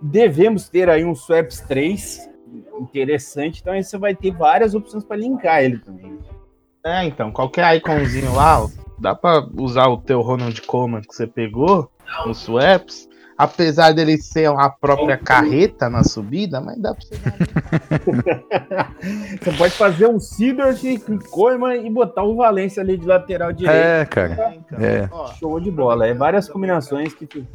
devemos 0.00 0.68
ter 0.68 0.88
aí 0.88 1.04
um 1.04 1.16
Swaps 1.16 1.60
3 1.62 2.30
interessante, 2.80 3.60
então 3.60 3.72
aí 3.72 3.82
você 3.82 3.98
vai 3.98 4.14
ter 4.14 4.30
várias 4.30 4.72
opções 4.72 5.02
para 5.02 5.16
linkar 5.16 5.64
ele 5.64 5.78
também. 5.78 6.16
É, 6.86 7.04
então, 7.04 7.32
qualquer 7.32 7.74
iconzinho 7.76 8.32
lá, 8.36 8.64
dá 9.00 9.16
pra 9.16 9.44
usar 9.58 9.88
o 9.88 9.96
teu 9.96 10.20
Ronald 10.20 10.62
Koeman 10.62 11.00
que 11.00 11.12
você 11.12 11.26
pegou 11.26 11.90
no 12.24 12.32
Swaps, 12.32 13.08
apesar 13.38 13.92
dele 13.92 14.18
ser 14.18 14.50
uma 14.50 14.68
própria 14.68 15.16
carreta 15.16 15.88
na 15.88 16.02
subida, 16.02 16.60
mas 16.60 16.76
dá 16.76 16.92
pra 16.92 17.02
você 17.04 17.16
dar. 17.16 18.92
Você 19.40 19.52
pode 19.52 19.74
fazer 19.74 20.06
um 20.08 20.18
Sidorf 20.18 20.98
com 21.00 21.18
Koeman 21.18 21.76
e 21.76 21.90
botar 21.90 22.24
o 22.24 22.34
Valência 22.36 22.82
ali 22.82 22.96
de 22.98 23.06
lateral 23.06 23.52
direito. 23.52 23.76
É, 23.76 24.04
cara. 24.04 24.54
Então, 24.56 24.78
É. 24.84 25.08
ó, 25.12 25.28
Show 25.34 25.60
de 25.60 25.70
bola. 25.70 26.06
É 26.06 26.12
várias 26.14 26.48
combinações 26.48 27.14
que. 27.14 27.46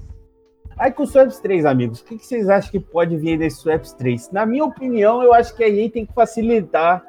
Aí 0.78 0.92
com 0.92 1.04
o 1.04 1.08
Swaps 1.08 1.40
3, 1.40 1.66
amigos, 1.66 2.00
o 2.00 2.06
que, 2.06 2.18
que 2.18 2.25
vocês 2.25 2.50
acham 2.50 2.72
que 2.72 2.80
pode 2.80 3.16
vir 3.18 3.38
desse 3.38 3.58
Swaps 3.58 3.94
3? 3.94 4.32
Na 4.32 4.46
minha 4.46 4.66
opinião, 4.66 5.22
eu 5.22 5.32
acho 5.34 5.54
que 5.56 5.63
a 5.63 5.70
EA 5.70 5.90
tem 5.90 6.06
que 6.06 6.13
facilitar 6.13 7.04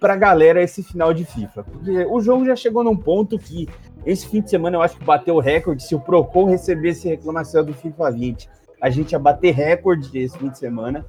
pra 0.00 0.16
galera 0.16 0.62
esse 0.62 0.82
final 0.82 1.12
de 1.12 1.24
FIFA. 1.24 1.64
Porque 1.64 2.06
o 2.06 2.20
jogo 2.20 2.44
já 2.44 2.56
chegou 2.56 2.84
num 2.84 2.96
ponto 2.96 3.38
que 3.38 3.68
esse 4.06 4.26
fim 4.28 4.40
de 4.40 4.50
semana 4.50 4.76
eu 4.76 4.82
acho 4.82 4.96
que 4.96 5.04
bateu 5.04 5.36
o 5.36 5.40
recorde. 5.40 5.82
Se 5.82 5.94
o 5.94 6.00
Procon 6.00 6.44
recebesse 6.44 7.08
reclamação 7.08 7.64
do 7.64 7.74
FIFA 7.74 8.10
20, 8.10 8.48
a 8.80 8.90
gente 8.90 9.12
ia 9.12 9.18
bater 9.18 9.52
recorde 9.52 10.16
esse 10.18 10.38
fim 10.38 10.48
de 10.48 10.58
semana. 10.58 11.04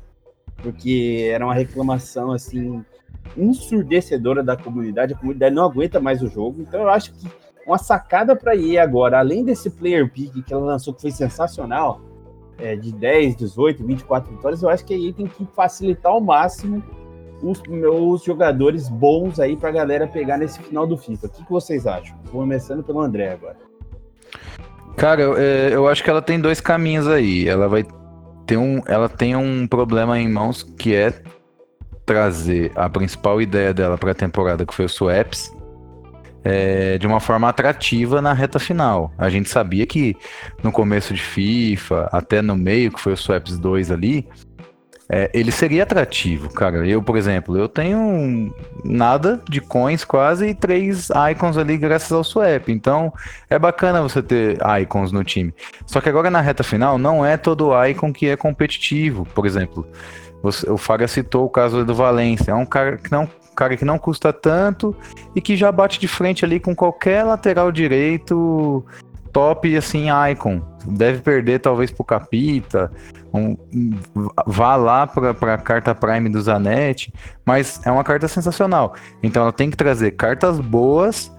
Porque 0.58 1.29
era 1.31 1.46
uma 1.46 1.53
reclamação 1.53 2.31
assim 2.31 2.84
ensurdecedora 3.38 4.43
da 4.43 4.58
comunidade. 4.58 5.13
A 5.13 5.17
comunidade 5.17 5.55
não 5.55 5.63
aguenta 5.63 6.00
mais 6.00 6.22
o 6.22 6.27
jogo. 6.27 6.62
Então 6.62 6.81
eu 6.81 6.89
acho 6.89 7.13
que 7.13 7.27
uma 7.65 7.77
sacada 7.77 8.36
para 8.36 8.55
EA 8.55 8.84
agora, 8.84 9.19
além 9.19 9.43
desse 9.43 9.69
player 9.69 10.12
pick 10.12 10.43
que 10.43 10.53
ela 10.53 10.65
lançou 10.65 10.93
que 10.93 11.01
foi 11.01 11.12
sensacional, 11.12 12.01
é, 12.58 12.75
de 12.75 12.91
10, 12.91 13.38
18, 13.38 13.86
24 13.86 14.36
vitórias, 14.36 14.62
eu 14.62 14.69
acho 14.69 14.84
que 14.84 14.93
a 14.93 14.98
EA 14.98 15.13
tem 15.13 15.27
que 15.27 15.46
facilitar 15.55 16.12
ao 16.12 16.19
máximo 16.19 16.84
os 17.41 17.62
meus 17.63 18.24
jogadores 18.24 18.89
bons 18.89 19.39
aí 19.39 19.55
pra 19.55 19.72
galera 19.72 20.08
pegar 20.08 20.38
nesse 20.38 20.60
final 20.60 20.86
do 20.86 20.98
FIFA. 20.98 21.27
O 21.27 21.29
que, 21.29 21.43
que 21.43 21.51
vocês 21.51 21.88
acham? 21.88 22.17
Vou 22.25 22.41
começando 22.41 22.84
pelo 22.84 23.01
André 23.01 23.31
agora. 23.31 23.58
Cara, 24.96 25.22
eu, 25.22 25.38
é, 25.38 25.74
eu 25.74 25.88
acho 25.88 26.03
que 26.03 26.10
ela 26.10 26.22
tem 26.22 26.39
dois 26.39 26.60
caminhos 26.60 27.08
aí. 27.08 27.48
Ela 27.48 27.67
vai 27.67 27.86
ter 28.46 28.58
um, 28.58 28.81
ela 28.86 29.08
tem 29.08 29.36
um 29.36 29.67
problema 29.67 30.19
em 30.19 30.27
mãos 30.27 30.63
que 30.63 30.93
é 30.93 31.13
trazer 32.05 32.72
a 32.75 32.89
principal 32.89 33.41
ideia 33.41 33.74
dela 33.74 33.98
para 33.98 34.12
a 34.12 34.15
temporada, 34.15 34.65
que 34.65 34.74
foi 34.74 34.86
o 34.86 34.89
Swaps, 34.89 35.55
é, 36.43 36.98
de 36.98 37.05
uma 37.05 37.19
forma 37.19 37.48
atrativa 37.48 38.22
na 38.22 38.34
reta 38.34 38.60
final. 38.60 39.13
A 39.17 39.29
gente 39.29 39.50
sabia 39.50 39.86
que 39.86 40.15
no 40.63 40.72
começo 40.72 41.13
de 41.13 41.22
FIFA, 41.22 42.10
até 42.12 42.41
no 42.41 42.55
meio, 42.55 42.91
que 42.91 43.00
foi 43.00 43.13
o 43.13 43.17
Swaps 43.17 43.60
2 43.60 43.91
ali, 43.91 44.27
é, 45.12 45.30
ele 45.34 45.51
seria 45.51 45.84
atrativo, 45.84 46.54
cara. 46.54 46.88
Eu, 46.88 47.01
por 47.01 47.18
exemplo, 47.18 47.58
eu 47.58 47.68
tenho 47.68 48.54
nada 48.86 49.42
de 49.50 49.60
coins 49.60 50.06
quase 50.06 50.50
e 50.50 50.54
três 50.54 51.10
icons 51.32 51.58
ali 51.58 51.78
graças 51.78 52.12
ao 52.12 52.24
swap. 52.24 52.70
Então 52.70 53.12
é 53.50 53.58
bacana 53.58 54.04
você 54.04 54.22
ter 54.22 54.60
icons 54.82 55.12
no 55.12 55.24
time. 55.24 55.51
Só 55.88 56.00
que 56.00 56.10
agora 56.10 56.30
na 56.30 56.42
reta 56.42 56.63
final 56.63 57.00
não 57.00 57.25
é 57.25 57.38
todo 57.38 57.72
icon 57.88 58.13
que 58.13 58.28
é 58.28 58.38
competitivo. 58.38 59.25
Por 59.34 59.48
exemplo, 59.48 59.88
você- 60.44 60.70
o 60.70 60.78
Faga 60.78 61.08
citou 61.08 61.46
o 61.46 61.50
caso 61.50 61.84
do 61.84 61.96
Valência. 61.96 62.51
É 62.51 62.56
um 62.56 62.66
cara 62.66 62.98
que 62.98 63.12
não 63.12 63.28
cara 63.56 63.75
que 63.75 63.84
não 63.84 64.00
custa 64.00 64.32
tanto 64.32 64.96
e 65.36 65.42
que 65.42 65.58
já 65.58 65.70
bate 65.70 66.00
de 66.00 66.08
frente 66.08 66.46
ali 66.46 66.62
com 66.62 66.74
qualquer 66.74 67.24
lateral 67.24 67.74
direito 67.74 68.86
top 69.31 69.75
assim 69.75 70.07
icon. 70.31 70.62
Deve 70.86 71.19
perder 71.21 71.59
talvez 71.59 71.91
pro 71.91 72.03
Capita, 72.03 72.91
um- 73.33 73.55
vá 74.48 74.75
lá 74.75 75.05
para 75.07 75.53
a 75.53 75.57
carta 75.57 75.93
Prime 75.93 76.29
do 76.29 76.41
Zanetti, 76.41 77.13
mas 77.45 77.81
é 77.86 77.91
uma 77.91 78.03
carta 78.03 78.27
sensacional. 78.27 78.95
Então 79.21 79.43
ela 79.43 79.53
tem 79.53 79.69
que 79.69 79.77
trazer 79.77 80.12
cartas 80.12 80.59
boas 80.59 81.31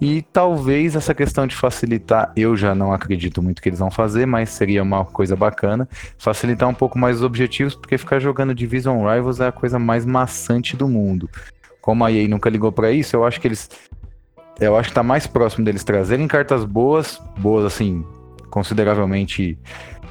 e 0.00 0.22
talvez 0.22 0.96
essa 0.96 1.14
questão 1.14 1.46
de 1.46 1.54
facilitar, 1.54 2.32
eu 2.34 2.56
já 2.56 2.74
não 2.74 2.90
acredito 2.92 3.42
muito 3.42 3.60
que 3.60 3.68
eles 3.68 3.78
vão 3.78 3.90
fazer, 3.90 4.24
mas 4.26 4.48
seria 4.48 4.82
uma 4.82 5.04
coisa 5.04 5.36
bacana, 5.36 5.86
facilitar 6.16 6.68
um 6.68 6.74
pouco 6.74 6.98
mais 6.98 7.16
os 7.16 7.22
objetivos, 7.22 7.74
porque 7.74 7.98
ficar 7.98 8.18
jogando 8.18 8.54
Division 8.54 9.06
Rivals 9.06 9.40
é 9.40 9.48
a 9.48 9.52
coisa 9.52 9.78
mais 9.78 10.06
maçante 10.06 10.74
do 10.74 10.88
mundo. 10.88 11.28
Como 11.82 12.02
a 12.04 12.10
EA 12.10 12.26
nunca 12.28 12.48
ligou 12.48 12.72
para 12.72 12.90
isso, 12.90 13.14
eu 13.14 13.24
acho 13.26 13.38
que 13.40 13.48
eles 13.48 13.68
eu 14.60 14.76
acho 14.76 14.90
que 14.90 14.94
tá 14.94 15.02
mais 15.02 15.26
próximo 15.26 15.64
deles 15.64 15.82
trazerem 15.82 16.28
cartas 16.28 16.64
boas, 16.64 17.20
boas 17.38 17.64
assim, 17.64 18.04
consideravelmente 18.50 19.58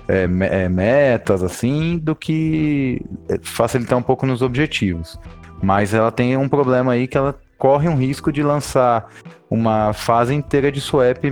é, 0.08 0.24
é, 0.24 0.70
metas, 0.70 1.44
assim, 1.44 2.00
do 2.00 2.16
que 2.16 3.02
facilitar 3.44 3.98
um 3.98 4.02
pouco 4.02 4.26
nos 4.26 4.42
objetivos. 4.42 5.20
Mas 5.62 5.94
ela 5.94 6.12
tem 6.12 6.36
um 6.36 6.50
problema 6.50 6.94
aí 6.94 7.08
que 7.08 7.18
ela 7.18 7.40
corre 7.58 7.88
um 7.88 7.96
risco 7.96 8.32
de 8.32 8.42
lançar 8.42 9.08
uma 9.50 9.94
fase 9.94 10.34
inteira 10.34 10.72
de 10.72 10.82
swap 10.82 11.24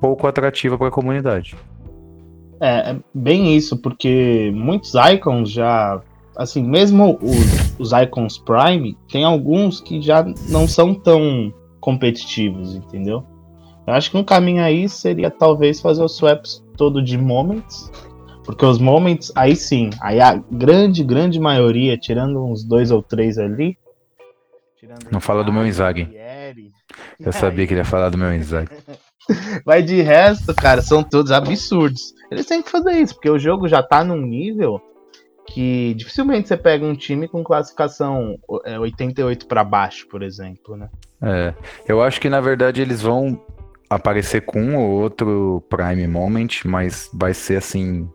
pouco 0.00 0.26
atrativa 0.26 0.76
para 0.76 0.88
a 0.88 0.90
comunidade. 0.90 1.56
É, 2.60 2.90
é 2.90 2.96
bem 3.14 3.56
isso, 3.56 3.76
porque 3.78 4.52
muitos 4.54 4.92
icons 4.94 5.50
já. 5.50 6.00
Assim, 6.36 6.62
mesmo 6.62 7.18
os, 7.22 7.78
os 7.78 7.92
icons 7.92 8.36
Prime, 8.36 8.94
tem 9.10 9.24
alguns 9.24 9.80
que 9.80 10.02
já 10.02 10.22
não 10.50 10.68
são 10.68 10.92
tão 10.92 11.50
competitivos, 11.86 12.74
entendeu? 12.74 13.24
Eu 13.86 13.94
acho 13.94 14.10
que 14.10 14.16
um 14.16 14.24
caminho 14.24 14.60
aí 14.60 14.88
seria 14.88 15.30
talvez 15.30 15.80
fazer 15.80 16.02
os 16.02 16.16
swaps 16.16 16.60
todo 16.76 17.00
de 17.00 17.16
moments. 17.16 17.92
Porque 18.44 18.66
os 18.66 18.80
moments, 18.80 19.30
aí 19.36 19.54
sim, 19.54 19.90
aí 20.00 20.20
a 20.20 20.34
grande, 20.50 21.04
grande 21.04 21.38
maioria, 21.38 21.96
tirando 21.96 22.44
uns 22.44 22.64
dois 22.64 22.90
ou 22.90 23.00
três 23.00 23.38
ali. 23.38 23.78
Não 25.12 25.20
fala 25.20 25.44
do 25.44 25.52
meu 25.52 25.64
Inzaghi. 25.64 26.06
Thierry, 26.06 26.72
Eu 27.20 27.32
sabia 27.32 27.64
que 27.68 27.72
ele 27.72 27.80
ia 27.80 27.84
falar 27.84 28.08
do 28.08 28.18
meu 28.18 28.34
Isaac. 28.34 28.68
Mas 29.64 29.86
de 29.86 30.02
resto, 30.02 30.52
cara, 30.54 30.82
são 30.82 31.04
todos 31.04 31.30
absurdos. 31.30 32.12
Eles 32.32 32.46
têm 32.46 32.62
que 32.62 32.70
fazer 32.70 32.92
isso, 33.00 33.14
porque 33.14 33.30
o 33.30 33.38
jogo 33.38 33.68
já 33.68 33.80
tá 33.80 34.02
num 34.02 34.20
nível 34.20 34.80
que 35.46 35.94
dificilmente 35.94 36.48
você 36.48 36.56
pega 36.56 36.84
um 36.84 36.94
time 36.94 37.28
com 37.28 37.44
classificação 37.44 38.38
é, 38.64 38.78
88 38.78 39.46
pra 39.46 39.64
baixo, 39.64 40.06
por 40.08 40.22
exemplo, 40.22 40.76
né? 40.76 40.88
É, 41.22 41.54
eu 41.88 42.02
acho 42.02 42.20
que 42.20 42.28
na 42.28 42.40
verdade 42.40 42.82
eles 42.82 43.00
vão 43.00 43.40
aparecer 43.88 44.42
com 44.42 44.60
um 44.60 44.76
ou 44.76 45.00
outro 45.00 45.62
Prime 45.68 46.06
Moment, 46.06 46.48
mas 46.64 47.08
vai 47.14 47.32
ser 47.32 47.56
assim. 47.56 48.08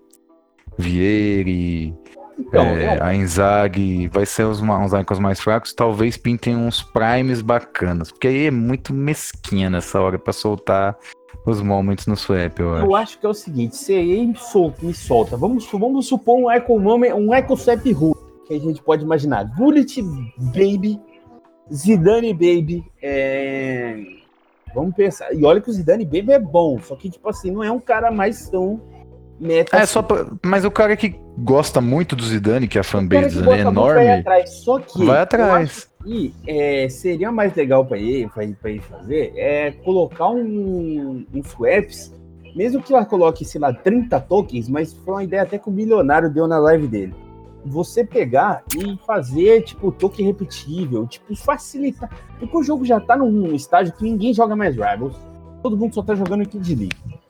Vieri, 0.78 1.94
Então, 2.40 2.64
é, 2.64 3.02
a 3.02 3.14
Inzaghi, 3.14 4.08
vai 4.08 4.26
ser 4.26 4.44
os, 4.44 4.62
uns 4.62 4.94
icons 4.94 5.20
mais 5.20 5.40
fracos. 5.40 5.74
Talvez 5.74 6.18
pintem 6.18 6.56
uns 6.56 6.82
Primes 6.82 7.42
bacanas, 7.42 8.12
porque 8.12 8.28
aí 8.28 8.48
é 8.48 8.52
muito 8.52 8.94
mesquinha 8.94 9.70
nessa 9.70 10.00
hora 10.00 10.18
pra 10.18 10.34
soltar 10.34 10.98
os 11.46 11.62
moments 11.62 12.06
no 12.08 12.16
swap, 12.16 12.60
eu 12.60 12.76
acho. 12.76 12.86
Eu 12.86 12.96
acho 12.96 13.20
que 13.20 13.26
é 13.26 13.30
o 13.30 13.34
seguinte, 13.34 13.76
se 13.76 13.94
aí 13.94 14.26
me 14.28 14.36
solta, 14.38 14.86
me 14.86 14.94
solta. 14.94 15.36
Vamos, 15.38 15.68
vamos 15.72 16.08
supor 16.08 16.38
um 16.40 16.52
Echo 16.52 16.80
nome, 16.80 17.12
um 17.14 17.34
Echo 17.34 17.58
Swap 17.58 17.86
Rule, 17.94 18.16
que 18.48 18.54
a 18.54 18.60
gente 18.60 18.82
pode 18.82 19.04
imaginar. 19.04 19.46
Bullet 19.46 20.02
Baby, 20.38 21.00
Zidane 21.74 22.34
Baby, 22.34 22.84
é... 23.02 23.98
Vamos 24.74 24.96
pensar. 24.96 25.34
E 25.34 25.44
olha 25.44 25.60
que 25.60 25.70
o 25.70 25.74
Zidane 25.74 26.06
Baby 26.06 26.32
é 26.32 26.40
bom, 26.40 26.80
só 26.80 26.96
que, 26.96 27.10
tipo 27.10 27.28
assim, 27.28 27.52
não 27.52 27.64
é 27.64 27.72
um 27.72 27.80
cara 27.80 28.10
mais 28.10 28.50
tão 28.50 28.80
meta. 29.40 29.76
É, 29.76 29.82
assim. 29.82 29.94
só 29.94 30.02
pra- 30.02 30.28
mas 30.46 30.64
o 30.64 30.72
cara 30.72 30.96
que 30.96 31.20
gosta 31.40 31.82
muito 31.82 32.16
do 32.16 32.24
Zidane, 32.24 32.68
que 32.68 32.78
a 32.78 32.82
O 32.82 32.84
cara 32.84 32.92
fanbase 33.04 33.30
Zidane 33.36 33.60
é 33.60 33.64
gosta 33.64 33.72
muito 33.72 33.84
vai 33.94 34.06
enorme, 34.06 34.20
atrás. 34.22 34.50
Só 34.64 34.80
que 34.80 35.04
vai 35.06 35.20
atrás. 35.20 35.91
E 36.06 36.34
é, 36.48 36.90
seria 36.90 37.32
mais 37.32 37.54
legal 37.56 37.86
para 37.86 37.98
ele, 37.98 38.28
pra 38.30 38.44
ele, 38.44 38.80
fazer 38.80 39.34
é 39.36 39.72
colocar 39.72 40.30
um, 40.30 41.26
um 41.34 41.44
swaps, 41.44 42.14
mesmo 42.56 42.82
que 42.82 42.94
ela 42.94 43.06
coloque, 43.06 43.46
sei 43.46 43.62
lá, 43.62 43.74
30 43.74 44.20
tokens, 44.22 44.68
mas 44.68 44.94
foi 44.94 45.14
uma 45.14 45.24
ideia 45.24 45.44
até 45.44 45.58
que 45.58 45.70
o 45.70 45.72
milionário 45.72 46.30
deu 46.30 46.48
na 46.48 46.58
live 46.58 46.88
dele. 46.88 47.14
Você 47.64 48.04
pegar 48.04 48.64
e 48.76 48.98
fazer, 49.06 49.62
tipo, 49.62 49.92
token 49.92 50.26
repetível, 50.26 51.06
tipo, 51.06 51.36
facilitar. 51.36 52.10
Porque 52.40 52.58
o 52.58 52.64
jogo 52.64 52.84
já 52.84 53.00
tá 53.00 53.16
num 53.16 53.54
estágio 53.54 53.94
que 53.94 54.04
ninguém 54.04 54.34
joga 54.34 54.56
mais 54.56 54.76
Rivals. 54.76 55.16
Todo 55.62 55.78
mundo 55.78 55.94
só 55.94 56.02
tá 56.02 56.16
jogando 56.16 56.48
Kid 56.48 56.74
League. 56.74 57.21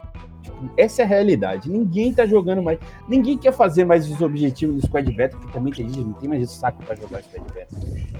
Essa 0.78 1.02
é 1.02 1.06
a 1.06 1.08
realidade. 1.08 1.70
Ninguém 1.70 2.14
tá 2.14 2.26
jogando 2.26 2.62
mais. 2.62 2.80
Ninguém 3.08 3.38
quer 3.38 3.52
fazer 3.54 3.86
mais 3.86 4.10
os 4.10 4.22
objetivos 4.22 4.76
do 4.76 4.88
Squad 4.88 5.12
Beta, 5.12 5.38
porque 5.38 5.54
também 5.54 5.74
tem 5.74 5.88
gente, 5.88 6.06
não 6.06 6.14
tem 6.14 6.30
mais 6.30 6.50
saco 6.52 6.84
pra 6.84 6.96
jogar 6.96 7.22
Squad 7.24 7.46
Beta. 7.54 7.76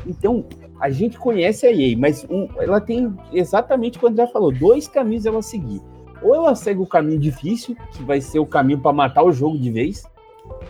Então, 0.06 0.46
a 0.80 0.90
gente 0.90 1.18
conhece 1.18 1.66
a 1.66 1.72
EA, 1.72 1.98
mas 1.98 2.26
um- 2.30 2.48
ela 2.58 2.82
tem 2.82 3.14
exatamente 3.32 3.98
o 3.98 4.00
que 4.00 4.06
o 4.06 4.10
André 4.10 4.28
falou: 4.28 4.52
dois 4.52 4.88
caminhos 4.88 5.26
ela 5.26 5.42
seguir. 5.42 5.82
Ou 6.22 6.36
ela 6.36 6.54
segue 6.56 6.80
o 6.82 6.86
caminho 6.86 7.20
difícil, 7.20 7.76
que 7.92 8.04
vai 8.04 8.22
ser 8.22 8.40
o 8.40 8.46
caminho 8.46 8.80
para 8.80 8.94
matar 8.94 9.24
o 9.24 9.32
jogo 9.32 9.58
de 9.58 9.72
vez, 9.72 10.04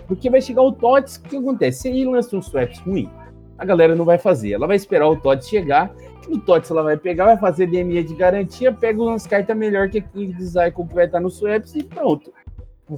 porque 0.08 0.30
vai 0.30 0.42
chegar 0.42 0.62
o 0.62 0.72
TOTS, 0.72 1.18
o 1.18 1.22
que 1.24 1.38
acontece? 1.38 1.82
Se 1.82 1.90
ele 1.90 2.06
lança 2.06 2.36
um 2.38 2.42
swaps 2.42 2.80
ruim, 2.80 3.10
a 3.58 3.66
galera 3.66 3.96
não 3.96 4.06
vai 4.06 4.18
fazer. 4.18 4.54
Ela 4.54 4.66
vai 4.68 4.76
esperar 4.76 5.08
o 5.10 5.16
TOTS 5.16 5.48
chegar, 5.50 5.94
o 6.32 6.40
TOTS 6.40 6.72
ela 6.72 6.84
vai 6.84 6.98
pegar, 6.98 7.26
vai 7.26 7.38
fazer 7.38 7.68
DME 7.68 8.04
de 8.04 8.16
garantia, 8.16 8.72
pega 8.72 9.02
umas 9.02 9.28
cartas 9.28 9.56
melhor 9.56 9.90
que 9.90 9.98
aquele 10.00 10.34
design 10.34 10.74
que 10.74 10.94
vai 10.96 11.06
estar 11.06 11.20
no 11.20 11.30
swaps 11.30 11.76
e 11.76 11.84
pronto. 11.84 12.32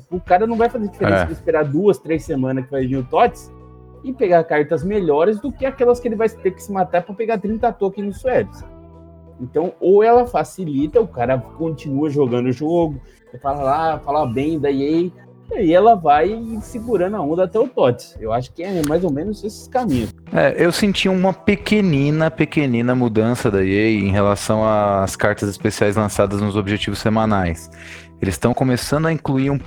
o 0.10 0.20
cara 0.20 0.48
não 0.48 0.56
vai 0.56 0.70
fazer 0.70 0.88
diferença 0.88 1.28
É. 1.30 1.32
esperar 1.32 1.66
duas, 1.66 1.98
três 2.00 2.24
semanas 2.24 2.66
que 2.66 2.72
vai 2.72 2.86
vir 2.88 2.98
o 2.98 3.04
TOTS 3.04 3.52
e 4.04 4.12
pegar 4.12 4.44
cartas 4.44 4.84
melhores 4.84 5.40
do 5.40 5.52
que 5.52 5.66
aquelas 5.66 6.00
que 6.00 6.08
ele 6.08 6.16
vai 6.16 6.28
ter 6.30 6.52
que 6.52 6.62
se 6.64 6.72
matar 6.72 7.04
para 7.04 7.14
pegar 7.16 7.38
30 7.38 7.72
tokens 7.74 8.06
no 8.08 8.14
Suedes. 8.14 8.64
Então, 9.40 9.74
ou 9.80 10.04
ela 10.04 10.26
facilita, 10.26 11.00
o 11.02 11.08
cara 11.08 11.38
continua 11.38 12.10
jogando 12.10 12.48
o 12.48 12.52
jogo, 12.52 13.00
fala 13.42 13.64
lá, 13.64 14.00
fala 14.00 14.26
bem 14.26 14.60
da 14.60 14.72
EA, 14.72 15.10
e 15.52 15.74
ela 15.74 15.96
vai 15.96 16.42
segurando 16.62 17.16
a 17.16 17.22
onda 17.22 17.44
até 17.44 17.60
o 17.60 17.68
TOTS. 17.68 18.18
Eu 18.20 18.32
acho 18.32 18.52
que 18.52 18.64
é 18.64 18.82
mais 18.88 19.04
ou 19.04 19.12
menos 19.12 19.44
esses 19.44 19.68
caminhos. 19.68 20.14
É, 20.32 20.56
eu 20.58 20.72
senti 20.72 21.08
uma 21.08 21.34
pequenina, 21.34 22.32
pequenina 22.32 22.96
mudança 22.96 23.52
da 23.52 23.64
EA 23.64 23.90
em 23.90 24.12
relação 24.12 24.64
às 24.66 25.16
cartas 25.16 25.50
especiais 25.50 25.96
lançadas 25.96 26.42
nos 26.42 26.56
objetivos 26.56 27.00
semanais. 27.00 27.70
Eles 28.22 28.36
estão 28.36 28.54
começando 28.54 29.06
a 29.06 29.12
incluir 29.12 29.50
um 29.50 29.60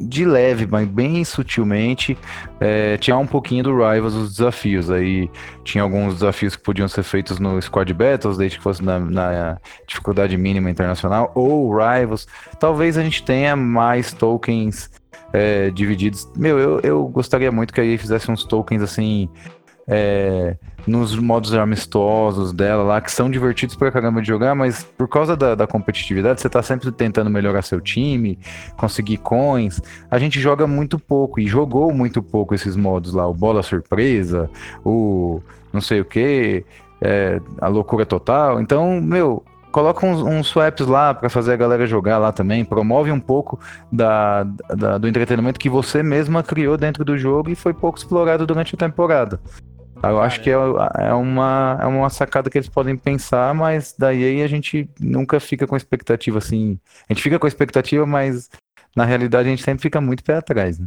de 0.00 0.24
leve, 0.24 0.66
mas 0.66 0.86
bem 0.86 1.24
sutilmente, 1.24 2.16
é, 2.60 2.96
tinha 2.98 3.16
um 3.16 3.26
pouquinho 3.26 3.64
do 3.64 3.76
Rivals 3.76 4.14
os 4.14 4.36
desafios. 4.36 4.90
Aí 4.90 5.28
tinha 5.64 5.82
alguns 5.82 6.14
desafios 6.14 6.54
que 6.54 6.62
podiam 6.62 6.86
ser 6.86 7.02
feitos 7.02 7.38
no 7.38 7.60
Squad 7.60 7.92
Battles, 7.92 8.36
desde 8.36 8.58
que 8.58 8.62
fosse 8.62 8.82
na, 8.82 8.98
na 9.00 9.58
dificuldade 9.86 10.36
mínima 10.36 10.70
internacional, 10.70 11.32
ou 11.34 11.76
Rivals. 11.76 12.28
Talvez 12.60 12.96
a 12.96 13.02
gente 13.02 13.22
tenha 13.24 13.56
mais 13.56 14.12
tokens 14.12 14.90
é, 15.32 15.70
divididos. 15.70 16.28
Meu, 16.36 16.58
eu, 16.58 16.80
eu 16.80 17.08
gostaria 17.08 17.50
muito 17.52 17.72
que 17.72 17.80
a 17.80 17.84
EA 17.84 17.98
fizesse 17.98 18.30
uns 18.30 18.44
tokens 18.44 18.82
assim. 18.82 19.28
é, 19.86 20.56
nos 20.86 21.14
modos 21.16 21.52
amistosos 21.54 22.52
dela 22.52 22.82
lá, 22.82 23.00
que 23.00 23.12
são 23.12 23.30
divertidos 23.30 23.76
pra 23.76 23.90
caramba 23.90 24.22
de 24.22 24.28
jogar, 24.28 24.54
mas 24.54 24.82
por 24.82 25.06
causa 25.06 25.36
da, 25.36 25.54
da 25.54 25.66
competitividade, 25.66 26.40
você 26.40 26.48
tá 26.48 26.62
sempre 26.62 26.90
tentando 26.90 27.28
melhorar 27.28 27.62
seu 27.62 27.80
time, 27.80 28.38
conseguir 28.76 29.18
coins. 29.18 29.80
A 30.10 30.18
gente 30.18 30.40
joga 30.40 30.66
muito 30.66 30.98
pouco 30.98 31.40
e 31.40 31.46
jogou 31.46 31.92
muito 31.92 32.22
pouco 32.22 32.54
esses 32.54 32.74
modos 32.74 33.12
lá, 33.12 33.26
o 33.26 33.34
bola 33.34 33.62
surpresa, 33.62 34.50
o 34.84 35.42
não 35.72 35.80
sei 35.80 36.00
o 36.00 36.04
que, 36.04 36.64
a 37.60 37.68
loucura 37.68 38.06
total. 38.06 38.60
Então, 38.60 39.00
meu, 39.00 39.44
coloca 39.72 40.04
uns, 40.06 40.20
uns 40.22 40.46
swaps 40.48 40.86
lá 40.86 41.12
pra 41.14 41.28
fazer 41.28 41.52
a 41.52 41.56
galera 41.56 41.86
jogar 41.86 42.18
lá 42.18 42.32
também, 42.32 42.64
promove 42.64 43.10
um 43.12 43.20
pouco 43.20 43.58
da, 43.92 44.44
da- 44.74 44.98
do 44.98 45.08
entretenimento 45.08 45.58
que 45.60 45.68
você 45.68 46.02
mesma 46.02 46.42
criou 46.42 46.76
dentro 46.76 47.04
do 47.04 47.16
jogo 47.18 47.50
e 47.50 47.54
foi 47.54 47.72
pouco 47.74 47.98
explorado 47.98 48.46
durante 48.46 48.74
a 48.74 48.78
temporada. 48.78 49.40
Eu 50.02 50.20
acho 50.20 50.40
que 50.40 50.48
é, 50.48 50.54
é 50.54 51.12
uma, 51.12 51.76
é 51.82 51.86
uma 51.86 52.08
sacada 52.08 52.48
que 52.48 52.56
eles 52.56 52.68
podem 52.68 52.96
pensar, 52.96 53.52
mas 53.52 53.94
daí 53.98 54.42
a 54.42 54.46
gente 54.46 54.88
nunca 55.00 55.40
fica 55.40 55.66
com 55.66 55.76
expectativa 55.76 56.38
assim. 56.38 56.78
A 57.08 57.12
gente 57.12 57.22
fica 57.22 57.36
com 57.38 57.48
expectativa, 57.48 58.06
mas 58.06 58.48
na 58.94 59.04
realidade 59.04 59.48
a 59.48 59.50
gente 59.50 59.64
sempre 59.64 59.82
fica 59.82 60.00
muito 60.00 60.22
pé 60.22 60.36
atrás, 60.36 60.78
né? 60.78 60.86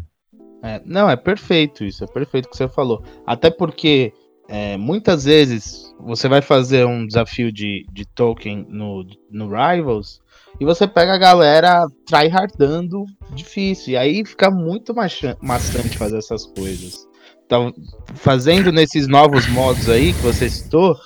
É, 0.63 0.81
não, 0.85 1.09
é 1.09 1.15
perfeito 1.17 1.83
isso, 1.83 2.03
é 2.03 2.07
perfeito 2.07 2.45
o 2.45 2.49
que 2.51 2.55
você 2.57 2.69
falou. 2.69 3.03
Até 3.27 3.49
porque 3.51 4.13
é, 4.53 4.75
muitas 4.75 5.23
vezes 5.23 5.95
você 5.97 6.27
vai 6.27 6.41
fazer 6.41 6.85
um 6.85 7.07
desafio 7.07 7.53
de, 7.53 7.85
de 7.93 8.03
token 8.03 8.67
no, 8.67 9.05
no 9.31 9.47
Rivals 9.47 10.19
e 10.59 10.65
você 10.65 10.85
pega 10.85 11.13
a 11.13 11.17
galera 11.17 11.87
tryhardando 12.05 13.05
difícil. 13.33 13.93
E 13.93 13.97
aí 13.97 14.25
fica 14.25 14.51
muito 14.51 14.93
maçante 14.93 15.97
fazer 15.97 16.17
essas 16.17 16.45
coisas. 16.45 17.07
Então, 17.45 17.73
fazendo 18.15 18.73
nesses 18.73 19.07
novos 19.07 19.47
modos 19.47 19.87
aí 19.87 20.11
que 20.11 20.19
você 20.19 20.49
citou, 20.49 20.97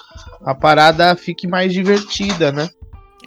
a 0.44 0.56
parada 0.56 1.16
fique 1.16 1.48
mais 1.48 1.72
divertida, 1.72 2.52
né? 2.52 2.68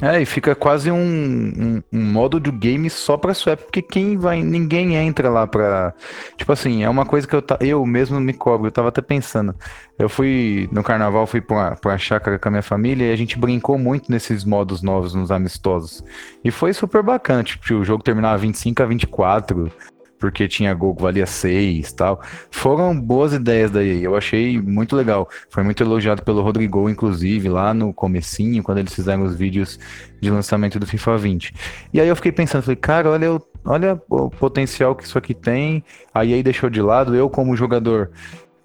É, 0.00 0.22
e 0.22 0.24
fica 0.24 0.54
quase 0.54 0.92
um, 0.92 0.96
um, 0.96 1.82
um 1.92 2.04
modo 2.04 2.38
de 2.38 2.52
game 2.52 2.88
só 2.88 3.16
pra 3.16 3.34
swap, 3.34 3.58
porque 3.62 3.82
quem 3.82 4.16
vai. 4.16 4.40
Ninguém 4.42 4.94
entra 4.94 5.28
lá 5.28 5.44
pra. 5.46 5.92
Tipo 6.36 6.52
assim, 6.52 6.84
é 6.84 6.88
uma 6.88 7.04
coisa 7.04 7.26
que 7.26 7.34
eu, 7.34 7.42
ta- 7.42 7.58
eu 7.60 7.84
mesmo 7.84 8.20
me 8.20 8.32
cobro, 8.32 8.68
eu 8.68 8.72
tava 8.72 8.88
até 8.90 9.02
pensando. 9.02 9.54
Eu 9.98 10.08
fui 10.08 10.68
no 10.70 10.84
carnaval, 10.84 11.26
fui 11.26 11.40
pra, 11.40 11.74
pra 11.74 11.98
chácara 11.98 12.38
com 12.38 12.48
a 12.48 12.50
minha 12.52 12.62
família 12.62 13.06
e 13.08 13.12
a 13.12 13.16
gente 13.16 13.36
brincou 13.36 13.76
muito 13.76 14.08
nesses 14.10 14.44
modos 14.44 14.82
novos, 14.82 15.14
nos 15.14 15.32
amistosos. 15.32 16.04
E 16.44 16.50
foi 16.52 16.72
super 16.72 17.02
bacana, 17.02 17.42
tipo, 17.42 17.74
o 17.74 17.84
jogo 17.84 18.02
terminava 18.04 18.38
25 18.38 18.80
a 18.82 18.86
24, 18.86 19.72
porque 20.18 20.48
tinha 20.48 20.74
gol 20.74 20.94
que 20.94 21.02
valia 21.02 21.26
6 21.26 21.92
tal. 21.92 22.20
Foram 22.50 22.98
boas 22.98 23.32
ideias 23.32 23.70
daí, 23.70 24.02
eu 24.02 24.16
achei 24.16 24.60
muito 24.60 24.96
legal. 24.96 25.28
Foi 25.48 25.62
muito 25.62 25.82
elogiado 25.82 26.22
pelo 26.22 26.42
Rodrigo, 26.42 26.88
inclusive, 26.88 27.48
lá 27.48 27.72
no 27.72 27.92
comecinho, 27.92 28.62
quando 28.62 28.78
eles 28.78 28.92
fizeram 28.92 29.24
os 29.24 29.34
vídeos 29.34 29.78
de 30.20 30.30
lançamento 30.30 30.78
do 30.78 30.86
FIFA 30.86 31.16
20. 31.16 31.54
E 31.92 32.00
aí 32.00 32.08
eu 32.08 32.16
fiquei 32.16 32.32
pensando, 32.32 32.62
falei, 32.62 32.76
cara, 32.76 33.10
olha, 33.10 33.40
olha 33.64 34.02
o 34.08 34.30
potencial 34.30 34.94
que 34.94 35.04
isso 35.04 35.18
aqui 35.18 35.34
tem. 35.34 35.84
Aí 36.14 36.34
aí 36.34 36.42
deixou 36.42 36.68
de 36.68 36.82
lado, 36.82 37.14
eu 37.14 37.30
como 37.30 37.56
jogador 37.56 38.10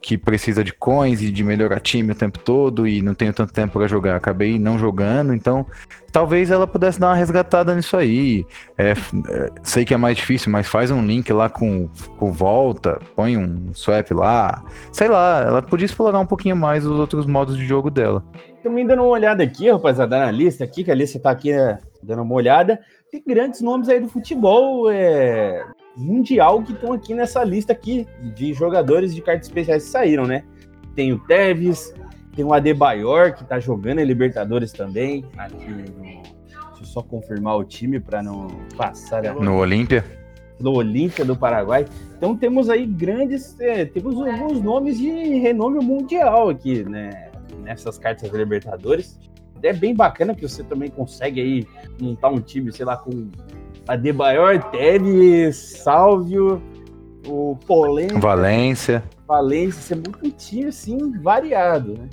que 0.03 0.17
precisa 0.17 0.65
de 0.65 0.73
coins 0.73 1.21
e 1.21 1.31
de 1.31 1.43
melhorar 1.45 1.79
time 1.79 2.11
o 2.11 2.15
tempo 2.15 2.37
todo 2.37 2.85
e 2.85 3.01
não 3.01 3.15
tenho 3.15 3.31
tanto 3.31 3.53
tempo 3.53 3.79
para 3.79 3.87
jogar, 3.87 4.17
acabei 4.17 4.59
não 4.59 4.77
jogando, 4.77 5.33
então 5.33 5.65
talvez 6.11 6.51
ela 6.51 6.67
pudesse 6.67 6.99
dar 6.99 7.07
uma 7.07 7.15
resgatada 7.15 7.73
nisso 7.73 7.95
aí. 7.95 8.45
É, 8.77 8.91
é, 8.91 8.95
sei 9.63 9.85
que 9.85 9.93
é 9.93 9.97
mais 9.97 10.17
difícil, 10.17 10.51
mas 10.51 10.67
faz 10.67 10.91
um 10.91 11.01
link 11.01 11.31
lá 11.31 11.49
com, 11.49 11.87
com 12.17 12.33
volta, 12.33 12.99
põe 13.15 13.37
um 13.37 13.73
swap 13.73 14.11
lá, 14.11 14.65
sei 14.91 15.07
lá, 15.07 15.41
ela 15.47 15.61
podia 15.61 15.85
explorar 15.85 16.19
um 16.19 16.25
pouquinho 16.25 16.57
mais 16.57 16.85
os 16.85 16.99
outros 16.99 17.25
modos 17.25 17.55
de 17.55 17.65
jogo 17.65 17.89
dela. 17.89 18.21
Também 18.61 18.85
dando 18.85 19.03
uma 19.03 19.11
olhada 19.11 19.41
aqui, 19.41 19.71
rapaziada, 19.71 20.19
na 20.19 20.31
lista 20.31 20.65
aqui, 20.65 20.83
que 20.83 20.91
a 20.91 20.95
lista 20.95 21.17
tá 21.17 21.31
aqui 21.31 21.53
né, 21.53 21.79
dando 22.01 22.23
uma 22.23 22.35
olhada. 22.35 22.77
Tem 23.09 23.23
grandes 23.25 23.61
nomes 23.61 23.87
aí 23.87 24.01
do 24.01 24.09
futebol 24.09 24.91
é, 24.91 25.63
mundial 25.95 26.61
que 26.63 26.73
estão 26.73 26.93
aqui 26.93 27.13
nessa 27.13 27.43
lista 27.43 27.73
aqui 27.73 28.07
de 28.35 28.53
jogadores 28.53 29.13
de 29.13 29.21
cartas 29.21 29.47
especiais 29.47 29.83
que 29.85 29.89
saíram, 29.89 30.25
né? 30.25 30.43
Tem 30.95 31.11
o 31.11 31.19
Tevez, 31.19 31.93
tem 32.35 32.43
o 32.45 32.53
Adebayor, 32.53 33.33
que 33.33 33.43
tá 33.43 33.59
jogando 33.59 33.99
em 33.99 34.05
Libertadores 34.05 34.71
também. 34.71 35.25
Aqui 35.37 35.69
no- 35.69 36.23
Deixa 36.53 36.81
eu 36.81 36.85
só 36.85 37.01
confirmar 37.01 37.55
o 37.57 37.63
time 37.63 37.99
para 37.99 38.21
não 38.23 38.47
passar 38.75 39.25
a- 39.25 39.33
No 39.33 39.57
Olímpia. 39.57 40.03
do 40.59 40.71
Olímpia 40.73 41.23
do 41.25 41.35
Paraguai. 41.35 41.85
Então 42.17 42.35
temos 42.37 42.69
aí 42.69 42.85
grandes, 42.85 43.59
é, 43.59 43.85
temos 43.85 44.15
alguns 44.15 44.61
nomes 44.61 44.97
de 44.97 45.09
renome 45.39 45.83
mundial 45.83 46.49
aqui, 46.49 46.83
né? 46.83 47.31
Nessas 47.63 47.97
cartas 47.97 48.29
da 48.29 48.37
Libertadores. 48.37 49.19
É 49.61 49.71
bem 49.73 49.95
bacana 49.95 50.35
que 50.35 50.41
você 50.47 50.61
também 50.63 50.89
consegue 50.89 51.39
aí 51.41 51.67
montar 52.01 52.27
um 52.29 52.39
time, 52.41 52.71
sei 52.73 52.85
lá, 52.85 52.97
com 52.97 53.29
Adebayor, 53.87 54.61
Tevez, 54.71 55.55
Salvio, 55.83 56.61
o 57.27 57.57
Polêmica, 57.67 58.19
Valência. 58.19 59.03
Valência. 59.27 59.81
Você 59.81 59.95
monta 59.95 60.27
um 60.27 60.31
time 60.31 60.65
assim 60.65 61.11
variado, 61.21 61.93
né? 61.97 62.09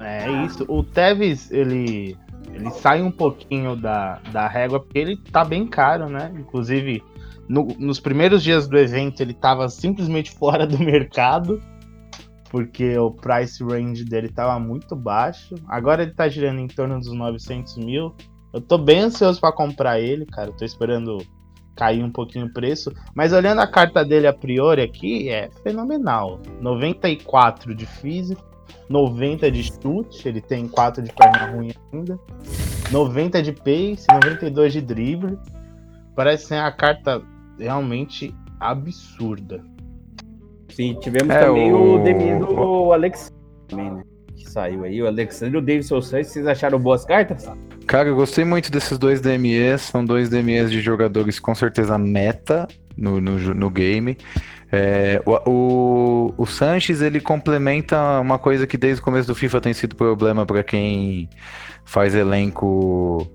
É 0.00 0.30
isso. 0.44 0.64
O 0.68 0.84
Tevez, 0.84 1.50
ele, 1.50 2.16
ele 2.52 2.70
sai 2.70 3.02
um 3.02 3.10
pouquinho 3.10 3.74
da, 3.74 4.20
da 4.32 4.46
régua 4.46 4.78
porque 4.80 4.98
ele 4.98 5.16
tá 5.16 5.44
bem 5.44 5.66
caro, 5.66 6.08
né? 6.08 6.32
Inclusive, 6.38 7.02
no- 7.48 7.66
nos 7.78 7.98
primeiros 7.98 8.42
dias 8.42 8.68
do 8.68 8.78
evento, 8.78 9.20
ele 9.20 9.34
tava 9.34 9.68
simplesmente 9.68 10.30
fora 10.38 10.66
do 10.66 10.78
mercado. 10.78 11.60
Porque 12.50 12.96
o 12.96 13.10
price 13.10 13.62
range 13.62 14.04
dele 14.06 14.28
tava 14.30 14.58
muito 14.58 14.96
baixo. 14.96 15.54
Agora 15.68 16.02
ele 16.02 16.12
tá 16.14 16.28
girando 16.28 16.60
em 16.60 16.66
torno 16.66 16.98
dos 16.98 17.12
900 17.12 17.76
mil. 17.76 18.14
Eu 18.52 18.60
tô 18.60 18.78
bem 18.78 19.00
ansioso 19.00 19.40
pra 19.40 19.52
comprar 19.52 20.00
ele, 20.00 20.24
cara. 20.26 20.48
Eu 20.50 20.54
tô 20.56 20.64
esperando 20.64 21.18
cair 21.76 22.02
um 22.02 22.10
pouquinho 22.10 22.46
o 22.46 22.52
preço. 22.52 22.92
Mas 23.14 23.32
olhando 23.32 23.60
a 23.60 23.66
carta 23.66 24.04
dele 24.04 24.26
a 24.26 24.32
priori 24.32 24.82
aqui, 24.82 25.28
é 25.28 25.50
fenomenal. 25.62 26.40
94 26.60 27.74
de 27.74 27.86
físico. 27.86 28.42
90 28.88 29.50
de 29.50 29.62
chute, 29.64 30.26
ele 30.28 30.40
tem 30.40 30.66
4 30.66 31.02
de 31.02 31.12
perna 31.12 31.46
ruim 31.52 31.72
ainda. 31.92 32.18
90 32.90 33.42
de 33.42 33.52
pace, 33.52 34.06
92 34.12 34.72
de 34.72 34.80
drible. 34.80 35.38
Parece 36.16 36.46
ser 36.46 36.54
uma 36.54 36.72
carta 36.72 37.22
realmente 37.58 38.34
absurda. 38.58 39.62
Sim, 40.70 40.94
tivemos 41.00 41.34
É, 41.34 41.40
também 41.44 41.72
o- 41.72 41.96
o, 42.00 42.02
Demi 42.02 42.38
do 42.38 42.92
Alex 42.92 43.30
também, 43.68 43.90
né? 43.90 44.02
Que 44.38 44.48
saiu 44.48 44.84
aí, 44.84 45.02
o 45.02 45.06
Alexandre 45.06 45.56
e 45.56 45.58
o 45.58 45.60
Davidson 45.60 46.00
Santos. 46.00 46.28
Vocês 46.28 46.46
acharam 46.46 46.78
boas 46.78 47.04
cartas? 47.04 47.50
Cara, 47.86 48.08
eu 48.08 48.14
gostei 48.14 48.44
muito 48.44 48.70
desses 48.70 48.96
dois 48.96 49.20
DMEs. 49.20 49.82
São 49.82 50.04
dois 50.04 50.28
DMEs 50.28 50.70
de 50.70 50.80
jogadores 50.80 51.40
com 51.40 51.54
certeza 51.54 51.98
meta 51.98 52.68
no, 52.96 53.20
no, 53.20 53.36
no 53.54 53.68
game. 53.68 54.16
É, 54.70 55.20
o, 55.26 55.50
o, 55.50 56.34
o 56.36 56.46
Sanches 56.46 57.00
ele 57.00 57.20
complementa 57.20 58.20
uma 58.20 58.38
coisa 58.38 58.66
que 58.66 58.76
desde 58.76 59.00
o 59.00 59.04
começo 59.04 59.26
do 59.26 59.34
FIFA 59.34 59.60
tem 59.60 59.74
sido 59.74 59.96
problema 59.96 60.46
para 60.46 60.62
quem 60.62 61.28
faz 61.84 62.14
elenco 62.14 63.26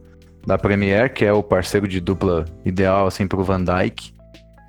da 0.46 0.58
Premier, 0.58 1.12
que 1.12 1.26
é 1.26 1.34
o 1.34 1.44
parceiro 1.44 1.88
de 1.88 2.00
dupla 2.00 2.46
ideal 2.64 3.08
assim 3.08 3.28
para 3.28 3.40
o 3.40 3.44
Van 3.44 3.64
Dijk. 3.64 4.14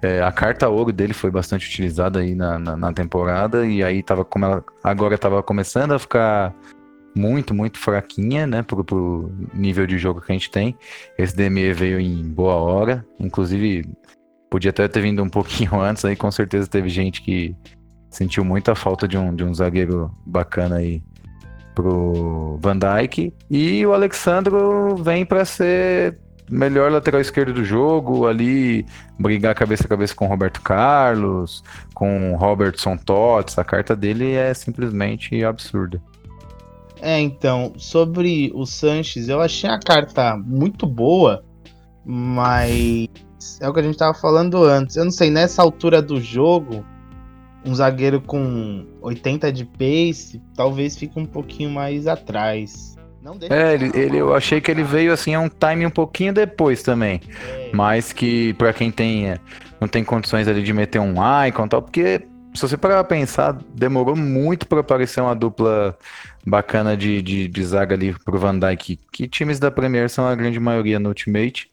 É, 0.05 0.23
a 0.23 0.31
carta 0.31 0.69
ouro 0.69 0.93
dele 0.93 1.15
foi 1.15 1.31
bastante 1.31 1.67
utilizada 1.67 2.21
aí 2.21 2.35
na, 2.35 2.59
na, 2.59 2.77
na 2.77 2.93
temporada 2.93 3.67
e 3.67 3.83
aí 3.83 4.03
tava 4.03 4.23
como 4.25 4.45
ela 4.45 4.63
agora 4.83 5.15
estava 5.15 5.43
começando 5.43 5.93
a 5.93 5.99
ficar 5.99 6.55
muito, 7.17 7.55
muito 7.55 7.79
fraquinha, 7.79 8.47
né, 8.47 8.63
pro, 8.63 8.85
pro 8.85 9.33
nível 9.55 9.87
de 9.87 9.97
jogo 9.97 10.21
que 10.21 10.31
a 10.31 10.35
gente 10.35 10.51
tem. 10.51 10.77
Esse 11.17 11.35
DME 11.35 11.73
veio 11.73 11.99
em 11.99 12.23
boa 12.23 12.55
hora, 12.55 13.07
inclusive 13.19 13.85
Podia 14.55 14.71
até 14.71 14.87
ter 14.87 15.01
vindo 15.01 15.21
um 15.21 15.29
pouquinho 15.31 15.81
antes, 15.81 16.05
aí 16.05 16.15
com 16.15 16.31
certeza 16.31 16.69
teve 16.69 16.89
gente 16.89 17.23
que 17.23 17.57
sentiu 18.09 18.45
muita 18.45 18.75
falta 18.77 19.09
de 19.09 19.19
um, 19.19 19.35
de 19.35 19.43
um 19.43 19.53
zagueiro 19.53 20.15
bacana 20.25 20.77
aí 20.77 21.03
pro 21.75 22.57
Van 22.61 22.79
Dijk. 22.79 23.33
E 23.51 23.85
o 23.85 23.93
Alexandro 23.93 24.95
vem 24.97 25.27
para 25.27 25.45
ser 25.45 26.21
melhor 26.51 26.91
lateral 26.91 27.21
esquerdo 27.21 27.53
do 27.53 27.65
jogo, 27.65 28.27
ali 28.27 28.87
brigar 29.19 29.55
cabeça 29.55 29.85
a 29.85 29.89
cabeça 29.89 30.15
com 30.15 30.27
Roberto 30.27 30.61
Carlos, 30.61 31.63
com 31.95 32.35
Robertson 32.37 32.97
Tots. 32.97 33.59
A 33.59 33.65
carta 33.65 33.97
dele 33.97 34.33
é 34.33 34.53
simplesmente 34.53 35.43
absurda. 35.45 36.01
É, 37.01 37.21
então, 37.21 37.73
sobre 37.77 38.51
o 38.55 38.65
Sanches, 38.65 39.29
eu 39.29 39.41
achei 39.41 39.69
a 39.69 39.79
carta 39.79 40.37
muito 40.37 40.87
boa, 40.87 41.45
mas 42.05 43.09
é 43.61 43.69
o 43.69 43.75
que 43.75 43.81
a 43.81 43.83
gente 43.83 43.99
tava 43.99 44.15
falando 44.15 44.65
antes. 44.65 44.97
Eu 44.97 45.05
não 45.05 45.13
sei, 45.13 45.31
nessa 45.31 45.61
altura 45.61 46.01
do 46.01 46.21
jogo, 46.21 46.85
um 47.65 47.75
zagueiro 47.75 48.21
com 48.21 48.87
80 49.01 49.53
de 49.53 49.65
pace 49.65 50.41
talvez 50.55 50.97
fique 50.97 51.19
um 51.19 51.27
pouquinho 51.27 51.71
mais 51.71 52.07
atrás. 52.07 52.97
Não 53.25 53.39
é, 53.49 53.73
ele, 53.73 53.91
ele, 53.95 54.19
eu 54.19 54.35
achei 54.35 54.61
que 54.61 54.71
ele 54.71 54.83
veio 54.83 55.11
assim 55.11 55.35
a 55.35 55.41
um 55.41 55.49
time 55.49 55.87
um 55.87 55.91
pouquinho 55.91 56.31
depois 56.31 56.83
também. 56.83 57.23
É. 57.49 57.71
Mas 57.73 58.13
que 58.13 58.53
para 58.55 58.71
quem 58.75 58.91
tem 58.91 59.31
é, 59.31 59.41
não 59.81 59.89
tem 59.89 60.05
condições 60.05 60.47
ali 60.47 60.63
de 60.63 60.75
meter 60.75 60.99
um 60.99 61.15
icon 61.47 61.65
e 61.65 61.69
tal, 61.71 61.81
porque 61.81 62.27
se 62.55 62.61
você 62.61 62.77
parar 62.77 63.03
pra 63.03 63.17
pensar, 63.17 63.59
demorou 63.75 64.15
muito 64.15 64.69
para 64.69 64.81
aparecer 64.81 65.23
uma 65.23 65.35
dupla 65.35 65.97
bacana 66.47 66.95
de, 66.95 67.23
de, 67.23 67.49
de, 67.49 67.65
zaga 67.65 67.95
ali 67.95 68.13
pro 68.13 68.39
Van 68.39 68.59
Dijk, 68.59 69.01
que 69.11 69.27
times 69.27 69.59
da 69.59 69.71
Premier 69.71 70.11
são 70.11 70.27
a 70.27 70.35
grande 70.35 70.61
maioria 70.61 71.01
no 71.01 71.09
Ultimate. 71.09 71.71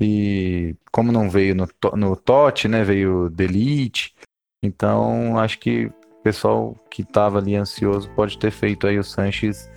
E 0.00 0.74
como 0.90 1.12
não 1.12 1.30
veio 1.30 1.54
no, 1.54 1.68
no 1.94 2.16
TOT, 2.16 2.66
né, 2.66 2.82
veio 2.82 3.30
Delete, 3.30 4.14
então 4.62 5.38
acho 5.38 5.58
que 5.58 5.86
o 5.86 6.22
pessoal 6.22 6.74
que 6.90 7.02
estava 7.02 7.38
ali 7.38 7.54
ansioso 7.54 8.10
pode 8.10 8.38
ter 8.38 8.50
feito 8.50 8.86
aí 8.86 8.98
o 8.98 9.04
Sanches 9.04 9.70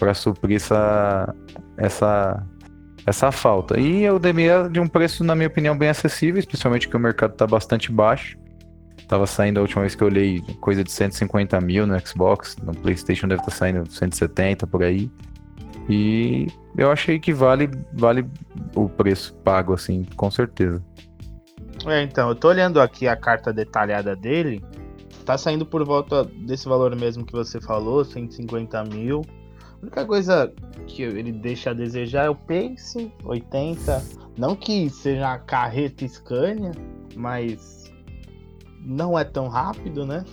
para 0.00 0.14
suprir 0.14 0.56
essa, 0.56 1.34
essa, 1.76 2.42
essa 3.06 3.30
falta. 3.30 3.78
E 3.78 4.08
o 4.10 4.18
Demir 4.18 4.70
de 4.70 4.80
um 4.80 4.88
preço, 4.88 5.22
na 5.22 5.34
minha 5.34 5.46
opinião, 5.46 5.76
bem 5.76 5.90
acessível, 5.90 6.40
especialmente 6.40 6.88
que 6.88 6.96
o 6.96 6.98
mercado 6.98 7.32
está 7.32 7.46
bastante 7.46 7.92
baixo. 7.92 8.38
Tava 9.06 9.26
saindo 9.26 9.58
a 9.58 9.60
última 9.60 9.82
vez 9.82 9.94
que 9.94 10.02
eu 10.02 10.08
olhei 10.08 10.40
coisa 10.60 10.82
de 10.82 10.90
150 10.90 11.60
mil 11.60 11.86
no 11.86 11.98
Xbox, 12.00 12.56
no 12.62 12.72
PlayStation 12.72 13.28
deve 13.28 13.42
estar 13.42 13.52
tá 13.52 13.58
saindo 13.58 13.90
170 13.90 14.66
por 14.66 14.82
aí. 14.82 15.10
E 15.88 16.46
eu 16.78 16.90
achei 16.90 17.18
que 17.18 17.32
vale, 17.32 17.68
vale 17.92 18.24
o 18.74 18.88
preço 18.88 19.34
pago, 19.44 19.74
assim, 19.74 20.06
com 20.16 20.30
certeza. 20.30 20.82
É, 21.86 22.02
então, 22.02 22.28
eu 22.28 22.34
tô 22.34 22.48
olhando 22.48 22.80
aqui 22.80 23.06
a 23.06 23.16
carta 23.16 23.52
detalhada 23.52 24.16
dele. 24.16 24.64
Tá 25.26 25.36
saindo 25.36 25.66
por 25.66 25.84
volta 25.84 26.24
desse 26.24 26.68
valor 26.68 26.94
mesmo 26.96 27.26
que 27.26 27.32
você 27.32 27.60
falou, 27.60 28.04
150 28.04 28.84
mil. 28.84 29.22
A 29.80 29.82
única 29.82 30.04
coisa 30.04 30.52
que 30.86 31.02
ele 31.02 31.32
deixa 31.32 31.70
a 31.70 31.74
desejar 31.74 32.26
é 32.26 32.30
o 32.30 32.34
pace, 32.34 33.10
80. 33.24 34.02
Não 34.36 34.54
que 34.54 34.90
seja 34.90 35.32
a 35.32 35.38
carreta 35.38 36.06
Scania, 36.06 36.72
mas 37.16 37.90
não 38.84 39.18
é 39.18 39.24
tão 39.24 39.48
rápido, 39.48 40.04
né? 40.04 40.24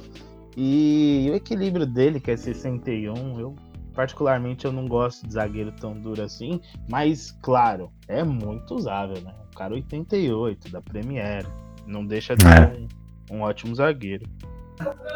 E 0.56 1.30
o 1.32 1.36
equilíbrio 1.36 1.86
dele, 1.86 2.20
que 2.20 2.32
é 2.32 2.38
61, 2.38 3.40
eu 3.40 3.56
particularmente 3.94 4.64
eu 4.64 4.72
não 4.72 4.88
gosto 4.88 5.26
de 5.26 5.34
zagueiro 5.34 5.72
tão 5.72 6.00
duro 6.00 6.22
assim, 6.22 6.62
mas 6.88 7.32
claro, 7.42 7.92
é 8.08 8.24
muito 8.24 8.76
usável, 8.76 9.20
né? 9.22 9.34
O 9.52 9.56
cara 9.58 9.74
88 9.74 10.72
da 10.72 10.80
Premier, 10.80 11.44
não 11.88 12.06
deixa 12.06 12.36
de 12.36 12.44
ser 12.44 12.50
é. 12.60 12.88
um, 13.32 13.38
um, 13.38 13.42
ótimo 13.42 13.74
zagueiro. 13.74 14.30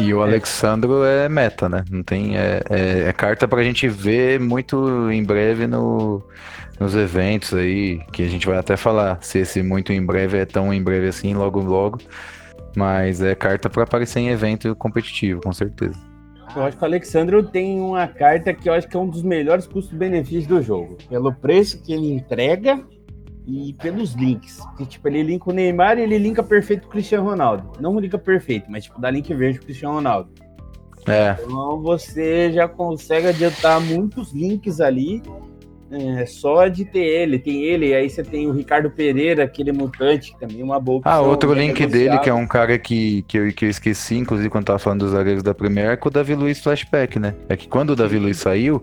E 0.01 0.13
o 0.15 0.23
Alexandro 0.23 1.03
é 1.03 1.29
meta, 1.29 1.69
né? 1.69 1.85
Não 1.91 2.01
tem 2.01 2.35
é, 2.35 2.61
é, 2.69 3.09
é 3.09 3.13
carta 3.13 3.47
pra 3.47 3.63
gente 3.63 3.87
ver 3.87 4.39
muito 4.39 5.11
em 5.11 5.23
breve 5.23 5.67
no, 5.67 6.23
nos 6.79 6.95
eventos 6.95 7.53
aí, 7.53 7.99
que 8.11 8.23
a 8.23 8.27
gente 8.27 8.47
vai 8.47 8.57
até 8.57 8.75
falar 8.75 9.19
se 9.21 9.37
esse 9.37 9.61
muito 9.61 9.93
em 9.93 10.03
breve 10.03 10.39
é 10.39 10.45
tão 10.45 10.73
em 10.73 10.81
breve 10.81 11.07
assim, 11.07 11.35
logo 11.35 11.61
logo. 11.61 11.99
Mas 12.75 13.21
é 13.21 13.35
carta 13.35 13.69
para 13.69 13.83
aparecer 13.83 14.21
em 14.21 14.29
evento 14.29 14.75
competitivo, 14.75 15.41
com 15.41 15.53
certeza. 15.53 15.99
Eu 16.55 16.63
acho 16.63 16.77
que 16.77 16.83
o 16.83 16.85
Alexandre 16.85 17.43
tem 17.43 17.79
uma 17.79 18.07
carta 18.07 18.53
que 18.53 18.67
eu 18.67 18.73
acho 18.73 18.87
que 18.87 18.97
é 18.97 18.99
um 18.99 19.07
dos 19.07 19.21
melhores 19.21 19.67
custos-benefícios 19.67 20.47
do 20.47 20.61
jogo. 20.63 20.97
Pelo 21.07 21.31
preço 21.31 21.81
que 21.83 21.93
ele 21.93 22.11
entrega 22.11 22.83
e 23.45 23.73
pelos 23.73 24.13
links. 24.13 24.59
Que, 24.77 24.85
tipo, 24.85 25.07
ele 25.07 25.23
linka 25.23 25.49
o 25.49 25.53
Neymar 25.53 25.97
e 25.97 26.01
ele 26.01 26.17
linka 26.17 26.43
perfeito 26.43 26.85
o 26.85 26.89
Cristiano 26.89 27.27
Ronaldo. 27.27 27.71
Não 27.79 27.99
linka 27.99 28.17
perfeito, 28.17 28.69
mas 28.69 28.85
tipo, 28.85 28.99
dá 28.99 29.09
link 29.09 29.33
verde 29.33 29.57
pro 29.57 29.65
Cristiano 29.65 29.95
Ronaldo. 29.95 30.29
É. 31.07 31.35
Então 31.43 31.81
você 31.81 32.51
já 32.51 32.67
consegue 32.67 33.27
adiantar 33.27 33.81
muitos 33.81 34.31
links 34.33 34.79
ali 34.79 35.21
é, 35.91 36.25
só 36.25 36.67
de 36.67 36.85
ter 36.85 37.03
ele, 37.03 37.37
tem 37.37 37.65
ele, 37.65 37.93
aí 37.93 38.09
você 38.09 38.23
tem 38.23 38.47
o 38.47 38.53
Ricardo 38.53 38.89
Pereira, 38.89 39.43
aquele 39.43 39.73
mutante, 39.73 40.33
também 40.39 40.63
uma 40.63 40.79
boa 40.79 40.99
opção, 40.99 41.11
Ah, 41.11 41.19
outro 41.19 41.53
link 41.53 41.85
dele, 41.85 42.17
que 42.19 42.29
é 42.29 42.33
um 42.33 42.47
cara 42.47 42.79
que, 42.79 43.23
que, 43.23 43.37
eu, 43.37 43.53
que 43.53 43.65
eu 43.65 43.69
esqueci, 43.69 44.15
inclusive, 44.15 44.49
quando 44.49 44.65
tava 44.65 44.79
falando 44.79 45.01
dos 45.01 45.11
zagueiros 45.11 45.43
da 45.43 45.53
Premier, 45.53 45.91
é 45.91 45.97
com 45.97 46.07
o 46.07 46.11
Davi 46.11 46.33
Luiz 46.33 46.61
Flashback, 46.61 47.19
né? 47.19 47.35
É 47.49 47.57
que 47.57 47.67
quando 47.67 47.89
o 47.89 47.95
Davi 47.95 48.17
Luiz 48.17 48.37
saiu, 48.37 48.81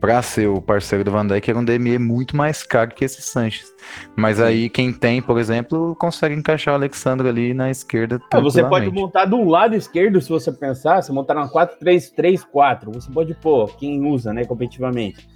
pra 0.00 0.22
ser 0.22 0.48
o 0.48 0.60
parceiro 0.60 1.04
do 1.04 1.10
Van 1.10 1.26
Dijk, 1.26 1.50
era 1.50 1.58
um 1.58 1.64
DME 1.64 1.98
muito 1.98 2.34
mais 2.34 2.62
caro 2.62 2.90
que 2.94 3.04
esse 3.04 3.20
Sanches. 3.20 3.70
Mas 4.16 4.40
aí, 4.40 4.70
quem 4.70 4.92
tem, 4.92 5.20
por 5.20 5.38
exemplo, 5.38 5.94
consegue 5.96 6.34
encaixar 6.34 6.72
o 6.72 6.76
Alexandre 6.76 7.28
ali 7.28 7.52
na 7.52 7.70
esquerda. 7.70 8.20
Ah, 8.32 8.40
você 8.40 8.64
pode 8.64 8.90
montar 8.90 9.26
do 9.26 9.44
lado 9.44 9.74
esquerdo, 9.74 10.20
se 10.20 10.28
você 10.28 10.50
pensar, 10.50 11.02
se 11.02 11.12
montar 11.12 11.36
uma 11.36 11.50
4-3-3-4, 11.50 12.94
você 12.94 13.10
pode 13.10 13.34
pôr, 13.34 13.76
quem 13.76 14.04
usa, 14.06 14.32
né, 14.32 14.44
competitivamente 14.44 15.28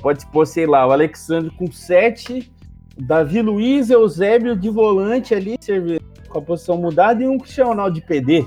Pode 0.00 0.26
pôr, 0.26 0.46
sei 0.46 0.66
lá, 0.66 0.86
o 0.86 0.92
Alexandre 0.92 1.50
com 1.50 1.70
7, 1.70 2.50
Davi 2.96 3.42
Luiz, 3.42 3.90
Eusébio 3.90 4.56
de 4.56 4.70
volante 4.70 5.34
ali, 5.34 5.58
com 6.28 6.38
a 6.38 6.42
posição 6.42 6.76
mudada, 6.78 7.22
e 7.22 7.28
um 7.28 7.38
Cristiano 7.38 7.70
Ronaldo 7.70 7.94
de 7.94 8.00
PD. 8.00 8.46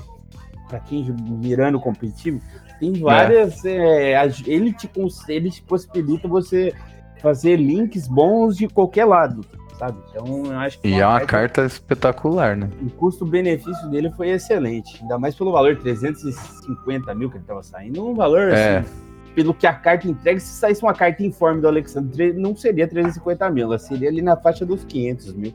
Para 0.68 0.80
quem 0.80 1.04
mirando 1.40 1.78
competitivo, 1.78 2.40
tem 2.78 2.92
várias. 2.94 3.64
É. 3.64 4.12
É, 4.12 4.24
ele, 4.46 4.72
te, 4.72 4.90
ele 5.28 5.50
te 5.50 5.62
possibilita 5.62 6.28
você 6.28 6.74
fazer 7.20 7.56
links 7.56 8.06
bons 8.06 8.56
de 8.56 8.68
qualquer 8.68 9.04
lado, 9.04 9.44
sabe? 9.78 9.98
Então, 10.10 10.44
eu 10.46 10.58
acho 10.58 10.78
que. 10.80 10.88
E 10.88 11.00
é 11.00 11.06
uma 11.06 11.20
carta, 11.20 11.64
espetacular, 11.64 12.56
né? 12.56 12.68
O 12.82 12.90
custo-benefício 12.90 13.88
dele 13.88 14.10
foi 14.16 14.30
excelente. 14.30 15.00
Ainda 15.02 15.18
mais 15.18 15.34
pelo 15.34 15.52
valor 15.52 15.76
350 15.76 17.14
mil 17.14 17.30
que 17.30 17.36
ele 17.36 17.44
estava 17.44 17.62
saindo. 17.62 18.06
Um 18.06 18.14
valor 18.14 18.50
é. 18.50 18.78
assim 18.78 19.06
pelo 19.36 19.52
que 19.52 19.66
a 19.66 19.74
carta 19.74 20.08
entrega, 20.08 20.40
se 20.40 20.46
saísse 20.46 20.82
uma 20.82 20.94
carta 20.94 21.22
informe 21.22 21.60
do 21.60 21.68
Alexandre, 21.68 22.32
não 22.32 22.56
seria 22.56 22.88
350 22.88 23.50
mil, 23.50 23.66
ela 23.66 23.78
seria 23.78 24.08
ali 24.08 24.22
na 24.22 24.34
faixa 24.34 24.64
dos 24.64 24.82
500 24.86 25.34
mil. 25.34 25.52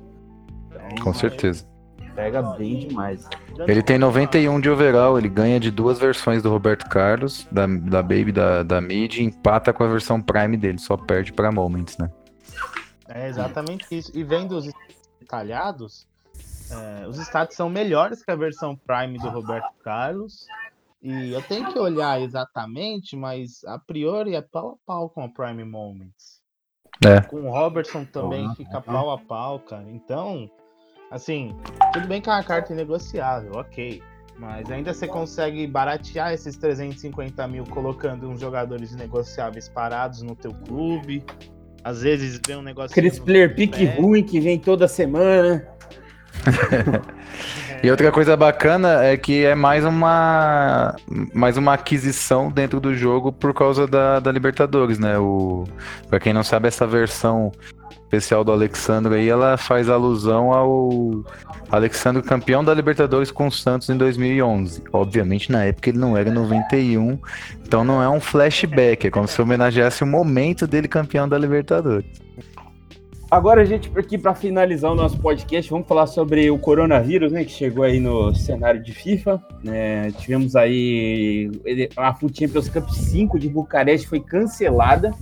Então, 0.67 1.03
Com 1.03 1.13
certeza. 1.15 1.65
Pega 2.15 2.41
bem 2.41 2.87
demais. 2.87 3.27
Ele 3.67 3.81
tem 3.81 3.97
91 3.97 4.59
de 4.59 4.69
overall, 4.69 5.17
ele 5.17 5.29
ganha 5.29 5.59
de 5.59 5.71
duas 5.71 5.99
versões 5.99 6.43
do 6.43 6.49
Roberto 6.49 6.87
Carlos, 6.89 7.47
da, 7.51 7.65
da 7.65 8.01
Baby, 8.01 8.31
da, 8.31 8.63
da 8.63 8.81
Mid, 8.81 9.17
e 9.17 9.23
empata 9.23 9.71
com 9.71 9.83
a 9.83 9.87
versão 9.87 10.21
Prime 10.21 10.57
dele, 10.57 10.77
só 10.77 10.97
perde 10.97 11.31
para 11.31 11.51
Moments, 11.51 11.97
né? 11.97 12.09
É 13.07 13.27
exatamente 13.27 13.85
isso. 13.91 14.11
E 14.13 14.23
vendo 14.23 14.57
os 14.57 14.69
detalhados, 15.19 16.07
é, 16.71 17.07
os 17.07 17.17
stats 17.17 17.55
são 17.55 17.69
melhores 17.69 18.23
que 18.23 18.31
a 18.31 18.35
versão 18.35 18.75
Prime 18.75 19.17
do 19.17 19.29
Roberto 19.29 19.71
Carlos. 19.83 20.45
E 21.01 21.31
eu 21.31 21.41
tenho 21.41 21.71
que 21.71 21.79
olhar 21.79 22.21
exatamente, 22.21 23.15
mas 23.15 23.63
a 23.65 23.79
priori 23.79 24.35
é 24.35 24.41
pau 24.41 24.77
a 24.81 24.85
pau 24.85 25.09
com 25.09 25.23
a 25.23 25.29
Prime 25.29 25.63
Moments. 25.65 26.41
É. 27.03 27.19
Com 27.21 27.49
o 27.49 27.51
Robertson 27.51 28.05
também 28.05 28.53
fica 28.55 28.79
pau 28.79 29.09
a 29.11 29.17
pau, 29.17 29.59
cara. 29.59 29.89
Então, 29.89 30.49
assim, 31.11 31.55
tudo 31.93 32.07
bem 32.07 32.21
que 32.21 32.29
é 32.29 32.33
uma 32.33 32.43
carta 32.43 32.73
inegociável, 32.73 33.51
ok. 33.53 34.01
Mas 34.39 34.71
ainda 34.71 34.91
você 34.93 35.07
consegue 35.07 35.67
baratear 35.67 36.33
esses 36.33 36.57
350 36.57 37.47
mil 37.47 37.63
colocando 37.65 38.27
uns 38.27 38.39
jogadores 38.39 38.95
negociáveis 38.95 39.69
parados 39.69 40.23
no 40.23 40.35
teu 40.35 40.51
clube. 40.51 41.23
Às 41.83 42.01
vezes 42.01 42.39
vem 42.47 42.55
um 42.55 42.63
negócio. 42.63 42.91
Aqueles 42.91 43.19
player 43.19 43.53
pick 43.53 43.75
ruim 43.99 44.23
que 44.23 44.39
vem 44.39 44.57
toda 44.57 44.87
semana. 44.87 45.67
E 47.83 47.89
outra 47.89 48.11
coisa 48.11 48.37
bacana 48.37 49.03
é 49.03 49.17
que 49.17 49.43
é 49.43 49.55
mais 49.55 49.83
uma 49.83 50.95
mais 51.33 51.57
uma 51.57 51.73
aquisição 51.73 52.51
dentro 52.51 52.79
do 52.79 52.93
jogo 52.93 53.31
por 53.31 53.55
causa 53.55 53.87
da, 53.87 54.19
da 54.19 54.31
Libertadores, 54.31 54.99
né? 54.99 55.17
O, 55.17 55.63
pra 56.07 56.19
quem 56.19 56.31
não 56.31 56.43
sabe, 56.43 56.67
essa 56.67 56.85
versão 56.85 57.51
especial 58.03 58.43
do 58.43 58.51
Alexandre 58.51 59.15
aí, 59.15 59.29
ela 59.29 59.57
faz 59.57 59.89
alusão 59.89 60.51
ao 60.51 61.23
Alexandre 61.69 62.21
campeão 62.21 62.63
da 62.63 62.73
Libertadores 62.73 63.31
com 63.31 63.47
o 63.47 63.51
Santos 63.51 63.89
em 63.89 63.97
2011. 63.97 64.83
Obviamente, 64.91 65.51
na 65.51 65.63
época 65.63 65.89
ele 65.89 65.97
não 65.97 66.17
era 66.17 66.31
91, 66.31 67.17
então 67.65 67.83
não 67.83 68.01
é 68.01 68.09
um 68.09 68.19
flashback, 68.19 69.07
é 69.07 69.09
como 69.09 69.27
se 69.27 69.41
homenageasse 69.41 70.03
o 70.03 70.07
momento 70.07 70.67
dele 70.67 70.87
campeão 70.87 71.27
da 71.27 71.37
Libertadores. 71.37 72.21
Agora, 73.31 73.65
gente, 73.65 73.89
aqui 73.97 74.17
para 74.17 74.35
finalizar 74.35 74.91
o 74.91 74.95
nosso 74.95 75.17
podcast, 75.17 75.71
vamos 75.71 75.87
falar 75.87 76.05
sobre 76.05 76.51
o 76.51 76.59
coronavírus, 76.59 77.31
né? 77.31 77.45
Que 77.45 77.51
chegou 77.51 77.85
aí 77.85 77.97
no 77.97 78.35
cenário 78.35 78.83
de 78.83 78.91
FIFA. 78.91 79.41
Né, 79.63 80.11
tivemos 80.11 80.53
aí 80.53 81.49
a 81.95 82.13
Foot 82.13 82.37
Champions 82.37 82.67
Cup 82.67 82.89
5 82.89 83.39
de 83.39 83.47
Bucareste 83.47 84.05
foi 84.05 84.19
cancelada. 84.19 85.13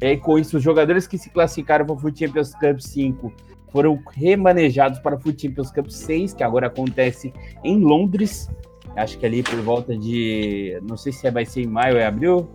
E 0.00 0.16
com 0.16 0.38
isso, 0.38 0.58
os 0.58 0.62
jogadores 0.62 1.06
que 1.06 1.16
se 1.16 1.30
classificaram 1.30 1.86
para 1.86 1.94
a 1.94 1.98
Foot 1.98 2.18
Champions 2.18 2.54
Cup 2.54 2.80
5 2.80 3.32
foram 3.72 3.98
remanejados 4.12 4.98
para 4.98 5.16
a 5.16 5.18
Foot 5.18 5.40
Champions 5.40 5.70
Cup 5.70 5.88
6, 5.88 6.34
que 6.34 6.42
agora 6.42 6.66
acontece 6.66 7.32
em 7.64 7.78
Londres. 7.78 8.48
Acho 8.96 9.18
que 9.18 9.26
ali 9.26 9.42
por 9.42 9.60
volta 9.60 9.96
de. 9.96 10.80
Não 10.88 10.96
sei 10.96 11.12
se 11.12 11.30
vai 11.30 11.44
ser 11.44 11.62
em 11.62 11.66
maio 11.66 11.94
ou 11.94 12.00
é 12.00 12.06
abril. 12.06 12.48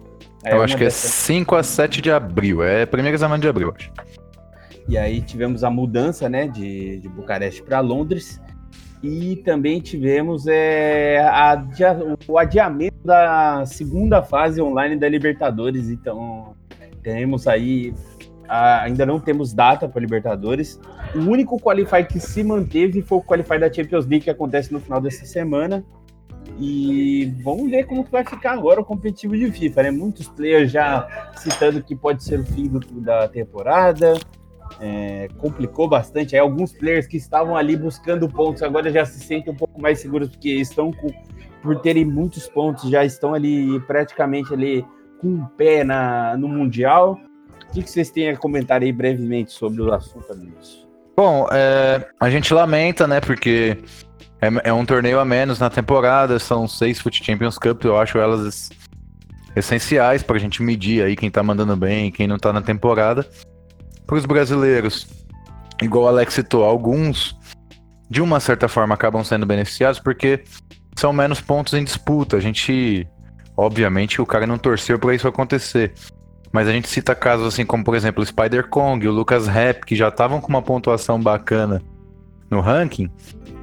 É 0.43 0.53
eu 0.53 0.63
acho 0.63 0.75
que 0.75 0.83
é 0.83 0.89
5 0.89 1.55
a 1.55 1.63
7 1.63 2.01
de 2.01 2.11
abril. 2.11 2.63
É 2.63 2.85
primeira 2.85 3.17
semana 3.17 3.39
de 3.39 3.47
abril, 3.47 3.71
acho. 3.75 3.91
E 4.87 4.97
aí 4.97 5.21
tivemos 5.21 5.63
a 5.63 5.69
mudança 5.69 6.27
né, 6.27 6.47
de, 6.47 6.99
de 6.99 7.09
Bucareste 7.09 7.61
para 7.61 7.79
Londres. 7.79 8.41
E 9.03 9.37
também 9.37 9.79
tivemos 9.79 10.45
é, 10.47 11.19
a, 11.19 11.63
o 12.27 12.37
adiamento 12.37 12.97
da 13.03 13.65
segunda 13.65 14.21
fase 14.21 14.61
online 14.61 14.95
da 14.95 15.09
Libertadores. 15.09 15.89
Então, 15.89 16.55
temos 17.01 17.47
aí. 17.47 17.93
Ainda 18.47 19.05
não 19.05 19.19
temos 19.19 19.53
data 19.53 19.87
para 19.87 20.01
Libertadores. 20.01 20.79
O 21.15 21.19
único 21.19 21.57
qualify 21.57 22.03
que 22.03 22.19
se 22.19 22.43
manteve 22.43 23.01
foi 23.01 23.19
o 23.19 23.23
qualify 23.23 23.57
da 23.57 23.71
Champions 23.71 24.05
League 24.05 24.25
que 24.25 24.29
acontece 24.29 24.73
no 24.73 24.79
final 24.79 24.99
dessa 24.99 25.25
semana. 25.25 25.85
E 26.59 27.33
vamos 27.43 27.71
ver 27.71 27.85
como 27.85 28.03
que 28.03 28.11
vai 28.11 28.25
ficar 28.25 28.51
agora 28.51 28.81
o 28.81 28.85
competitivo 28.85 29.37
de 29.37 29.49
FIFA, 29.51 29.83
né? 29.83 29.91
Muitos 29.91 30.27
players 30.27 30.69
já 30.69 31.31
citando 31.37 31.81
que 31.81 31.95
pode 31.95 32.23
ser 32.23 32.41
o 32.41 32.45
fim 32.45 32.67
do, 32.67 32.79
da 32.99 33.27
temporada 33.29 34.19
é, 34.79 35.27
complicou 35.37 35.87
bastante. 35.87 36.35
Aí 36.35 36.39
alguns 36.39 36.71
players 36.71 37.07
que 37.07 37.17
estavam 37.17 37.55
ali 37.55 37.75
buscando 37.75 38.27
pontos 38.29 38.63
agora 38.63 38.91
já 38.91 39.05
se 39.05 39.19
sentem 39.19 39.53
um 39.53 39.55
pouco 39.55 39.81
mais 39.81 39.99
seguros 39.99 40.29
porque 40.29 40.49
estão 40.49 40.91
com, 40.91 41.07
por 41.61 41.79
terem 41.79 42.05
muitos 42.05 42.47
pontos, 42.47 42.89
já 42.89 43.03
estão 43.03 43.33
ali 43.33 43.79
praticamente 43.81 44.53
ali 44.53 44.85
com 45.21 45.27
um 45.27 45.45
pé 45.45 45.83
na, 45.83 46.35
no 46.35 46.47
Mundial. 46.47 47.19
O 47.69 47.73
que, 47.73 47.83
que, 47.83 47.89
vocês 47.89 48.09
têm 48.09 48.29
a 48.29 48.37
comentar 48.37 48.81
aí 48.81 48.91
brevemente 48.91 49.51
sobre 49.51 49.81
o 49.81 49.93
assunto, 49.93 50.31
amigos? 50.33 50.85
Bom, 51.15 51.47
é, 51.51 52.05
a 52.19 52.29
gente 52.29 52.53
lamenta, 52.53 53.07
né, 53.07 53.21
porque 53.21 53.77
é, 54.41 54.69
é, 54.69 54.73
um 54.73 54.85
torneio 54.85 55.19
a 55.19 55.25
menos 55.25 55.59
na 55.59 55.69
temporada, 55.69 56.39
são 56.39 56.67
seis 56.67 56.99
Foot 56.99 57.23
Champions 57.23 57.57
Cup, 57.57 57.85
eu 57.85 57.97
acho 57.97 58.17
elas 58.17 58.69
essenciais 59.55 60.23
para 60.23 60.37
a 60.37 60.39
gente 60.39 60.63
medir 60.63 61.03
aí 61.03 61.15
quem 61.15 61.29
tá 61.29 61.43
mandando 61.43 61.75
bem, 61.75 62.11
quem 62.11 62.27
não 62.27 62.37
tá 62.37 62.51
na 62.51 62.61
temporada 62.61 63.25
para 64.07 64.17
os 64.17 64.25
brasileiros, 64.25 65.07
igual 65.81 66.05
o 66.05 66.07
Alex 66.07 66.33
citou, 66.33 66.63
alguns 66.63 67.37
de 68.09 68.21
uma 68.21 68.41
certa 68.41 68.67
forma 68.67 68.93
acabam 68.93 69.23
sendo 69.23 69.45
beneficiados 69.45 69.97
porque 69.97 70.43
são 70.97 71.13
menos 71.13 71.39
pontos 71.39 71.73
em 71.73 71.83
disputa. 71.83 72.35
A 72.35 72.39
gente, 72.41 73.07
obviamente, 73.55 74.21
o 74.21 74.25
cara 74.25 74.47
não 74.47 74.57
torceu 74.57 74.97
para 74.99 75.15
isso 75.15 75.27
acontecer. 75.27 75.93
Mas 76.51 76.67
a 76.67 76.71
gente 76.71 76.89
cita 76.89 77.15
casos 77.15 77.47
assim 77.47 77.65
como, 77.65 77.83
por 77.83 77.95
exemplo, 77.95 78.21
o 78.21 78.25
Spider 78.25 78.67
Kong, 78.67 79.07
o 79.07 79.11
Lucas 79.11 79.47
Rap, 79.47 79.85
que 79.85 79.95
já 79.95 80.09
estavam 80.09 80.41
com 80.41 80.49
uma 80.49 80.61
pontuação 80.61 81.19
bacana 81.19 81.81
no 82.49 82.59
ranking 82.59 83.09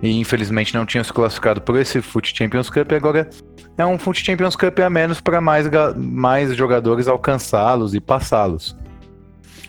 e 0.02 0.18
infelizmente 0.18 0.74
não 0.74 0.86
tinham 0.86 1.04
se 1.04 1.12
classificado 1.12 1.60
por 1.60 1.76
esse 1.76 2.00
Foot 2.00 2.34
Champions 2.34 2.70
Cup 2.70 2.90
agora 2.92 3.28
é 3.76 3.86
um 3.86 3.98
Foot 3.98 4.24
Champions 4.24 4.56
Cup 4.56 4.80
a 4.80 4.90
menos 4.90 5.20
para 5.20 5.40
mais, 5.40 5.66
mais 5.96 6.56
jogadores 6.56 7.06
alcançá-los 7.06 7.94
e 7.94 8.00
passá-los. 8.00 8.76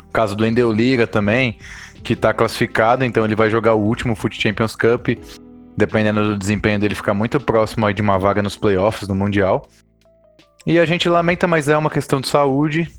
O 0.07 0.11
caso 0.11 0.35
do 0.35 0.45
Endel 0.45 0.71
Liga 0.71 1.05
também, 1.05 1.59
que 2.03 2.13
está 2.13 2.33
classificado, 2.33 3.05
então 3.05 3.23
ele 3.23 3.35
vai 3.35 3.51
jogar 3.51 3.75
o 3.75 3.79
último 3.79 4.15
Foot 4.15 4.41
Champions 4.41 4.75
Cup. 4.75 5.09
Dependendo 5.77 6.29
do 6.29 6.37
desempenho 6.37 6.79
dele, 6.79 6.95
ficar 6.95 7.13
muito 7.13 7.39
próximo 7.39 7.91
de 7.93 8.01
uma 8.01 8.17
vaga 8.17 8.41
nos 8.41 8.57
playoffs 8.57 9.07
no 9.07 9.13
Mundial. 9.13 9.67
E 10.65 10.79
a 10.79 10.85
gente 10.85 11.07
lamenta, 11.07 11.47
mas 11.47 11.67
é 11.67 11.77
uma 11.77 11.89
questão 11.89 12.21
de 12.21 12.27
saúde. 12.27 12.91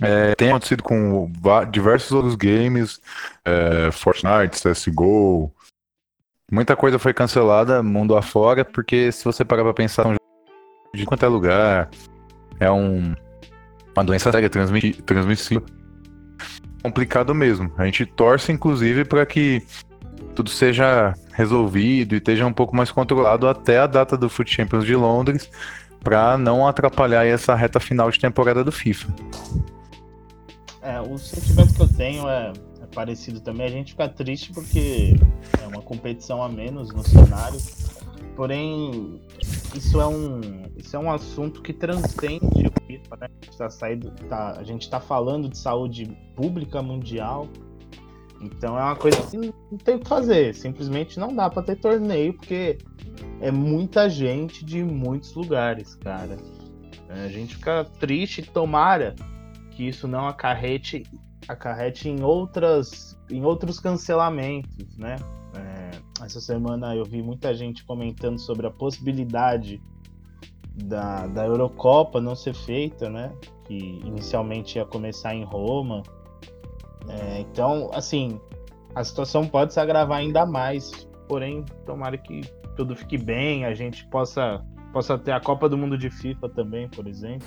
É, 0.00 0.34
tem 0.34 0.50
acontecido 0.50 0.82
com 0.82 1.30
diversos 1.70 2.12
outros 2.12 2.36
games, 2.36 3.00
é, 3.44 3.90
Fortnite, 3.90 4.62
CSGO. 4.62 5.52
Muita 6.50 6.76
coisa 6.76 6.98
foi 6.98 7.12
cancelada 7.12 7.82
mundo 7.82 8.16
afora, 8.16 8.64
porque 8.64 9.10
se 9.12 9.24
você 9.24 9.44
parar 9.44 9.64
pra 9.64 9.74
pensar, 9.74 10.06
um 10.06 10.16
de 10.94 11.04
quanto 11.04 11.24
é 11.24 11.28
lugar, 11.28 11.90
é 12.58 12.70
um, 12.70 13.14
uma 13.94 14.04
doença 14.04 14.32
séria 14.32 14.48
transmissível 14.48 15.64
complicado 16.82 17.34
mesmo. 17.34 17.72
A 17.76 17.84
gente 17.84 18.06
torce, 18.06 18.52
inclusive, 18.52 19.04
para 19.04 19.26
que 19.26 19.62
tudo 20.34 20.50
seja 20.50 21.14
resolvido 21.32 22.14
e 22.14 22.18
esteja 22.18 22.46
um 22.46 22.52
pouco 22.52 22.74
mais 22.74 22.90
controlado 22.90 23.48
até 23.48 23.78
a 23.78 23.86
data 23.86 24.16
do 24.16 24.28
Foot 24.28 24.52
Champions 24.52 24.84
de 24.84 24.94
Londres, 24.94 25.50
para 26.00 26.38
não 26.38 26.66
atrapalhar 26.66 27.24
essa 27.26 27.54
reta 27.54 27.80
final 27.80 28.10
de 28.10 28.18
temporada 28.18 28.64
do 28.64 28.72
FIFA. 28.72 29.14
É, 30.82 31.00
o 31.00 31.18
sentimento 31.18 31.74
que 31.74 31.82
eu 31.82 31.88
tenho 31.88 32.28
é, 32.28 32.52
é 32.80 32.86
parecido 32.94 33.40
também. 33.40 33.66
A 33.66 33.70
gente 33.70 33.92
fica 33.92 34.08
triste 34.08 34.52
porque 34.52 35.14
é 35.62 35.66
uma 35.66 35.82
competição 35.82 36.42
a 36.42 36.48
menos 36.48 36.92
no 36.92 37.02
cenário. 37.02 37.58
Porém, 38.34 39.20
isso 39.74 40.00
é 40.00 40.06
um, 40.06 40.40
isso 40.76 40.94
é 40.94 40.98
um 40.98 41.10
assunto 41.10 41.60
que 41.60 41.72
transcende 41.72 42.44
o 42.44 42.86
FIFA, 42.86 43.16
né? 43.16 43.26
A 43.26 43.44
gente 43.44 43.58
tá, 43.58 43.68
saindo, 43.68 44.10
tá, 44.28 44.62
tá 44.90 45.00
falando 45.00 45.48
de 45.48 45.58
saúde 45.58 46.16
pública 46.36 46.80
mundial. 46.80 47.48
Então 48.40 48.78
é 48.78 48.82
uma 48.82 48.96
coisa 48.96 49.20
que 49.22 49.36
não 49.36 49.78
tem 49.82 49.96
o 49.96 50.00
que 50.00 50.08
fazer. 50.08 50.54
Simplesmente 50.54 51.18
não 51.18 51.34
dá 51.34 51.50
para 51.50 51.62
ter 51.62 51.76
torneio, 51.76 52.34
porque 52.34 52.78
é 53.40 53.50
muita 53.50 54.08
gente 54.08 54.64
de 54.64 54.82
muitos 54.82 55.34
lugares, 55.34 55.94
cara. 55.96 56.36
É, 57.08 57.24
a 57.24 57.28
gente 57.28 57.56
fica 57.56 57.84
triste, 57.84 58.42
tomara 58.42 59.14
que 59.72 59.88
isso 59.88 60.06
não 60.06 60.26
acarrete, 60.26 61.04
acarrete 61.46 62.08
em 62.08 62.22
outras 62.22 63.18
em 63.30 63.44
outros 63.44 63.78
cancelamentos, 63.78 64.96
né? 64.96 65.16
É, 65.54 66.24
essa 66.24 66.40
semana 66.40 66.94
eu 66.94 67.04
vi 67.04 67.22
muita 67.22 67.54
gente 67.54 67.84
comentando 67.84 68.38
sobre 68.38 68.66
a 68.66 68.70
possibilidade 68.70 69.80
da, 70.84 71.26
da 71.26 71.46
Eurocopa 71.46 72.20
não 72.20 72.34
ser 72.34 72.54
feita, 72.54 73.08
né? 73.10 73.32
Que 73.64 73.76
inicialmente 73.76 74.78
ia 74.78 74.84
começar 74.84 75.34
em 75.34 75.44
Roma. 75.44 76.02
É, 77.08 77.40
então, 77.40 77.90
assim, 77.92 78.40
a 78.94 79.02
situação 79.04 79.46
pode 79.46 79.72
se 79.72 79.80
agravar 79.80 80.18
ainda 80.18 80.44
mais. 80.44 80.90
Porém, 81.28 81.64
tomara 81.84 82.16
que 82.16 82.40
tudo 82.76 82.94
fique 82.96 83.18
bem, 83.18 83.64
a 83.64 83.74
gente 83.74 84.06
possa, 84.06 84.64
possa 84.92 85.18
ter 85.18 85.32
a 85.32 85.40
Copa 85.40 85.68
do 85.68 85.76
Mundo 85.76 85.96
de 85.98 86.10
FIFA 86.10 86.48
também, 86.48 86.88
por 86.88 87.06
exemplo. 87.06 87.46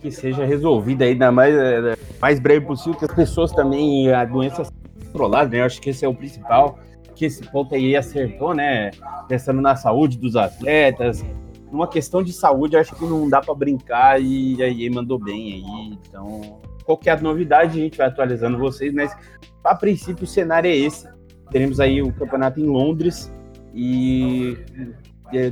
Que 0.00 0.10
seja 0.10 0.44
resolvida 0.44 1.04
ainda 1.04 1.32
mais, 1.32 1.54
é, 1.54 1.96
mais 2.20 2.38
breve 2.38 2.66
possível, 2.66 2.98
que 2.98 3.04
as 3.04 3.14
pessoas 3.14 3.52
também, 3.52 4.12
a 4.12 4.24
doença 4.24 4.64
controlada, 5.06 5.50
né? 5.50 5.60
Eu 5.60 5.64
acho 5.64 5.80
que 5.80 5.90
esse 5.90 6.04
é 6.04 6.08
o 6.08 6.14
principal, 6.14 6.78
que 7.14 7.24
esse 7.24 7.42
ponto 7.50 7.74
aí 7.74 7.96
acertou, 7.96 8.54
né? 8.54 8.90
Pensando 9.26 9.60
na 9.60 9.76
saúde 9.76 10.18
dos 10.18 10.36
atletas, 10.36 11.24
numa 11.70 11.86
questão 11.86 12.22
de 12.22 12.32
saúde, 12.32 12.76
acho 12.76 12.94
que 12.94 13.04
não 13.04 13.28
dá 13.28 13.40
para 13.40 13.54
brincar 13.54 14.20
e 14.20 14.62
aí 14.62 14.88
mandou 14.88 15.18
bem 15.18 15.54
aí. 15.54 15.98
Então, 16.08 16.58
qualquer 16.88 17.20
novidade 17.20 17.78
a 17.78 17.82
gente 17.82 17.98
vai 17.98 18.06
atualizando 18.06 18.56
vocês, 18.56 18.94
mas 18.94 19.14
a 19.62 19.74
princípio 19.74 20.24
o 20.24 20.26
cenário 20.26 20.70
é 20.70 20.74
esse. 20.74 21.06
Teremos 21.50 21.80
aí 21.80 22.00
o 22.00 22.10
campeonato 22.14 22.58
em 22.58 22.64
Londres 22.64 23.30
e 23.74 24.56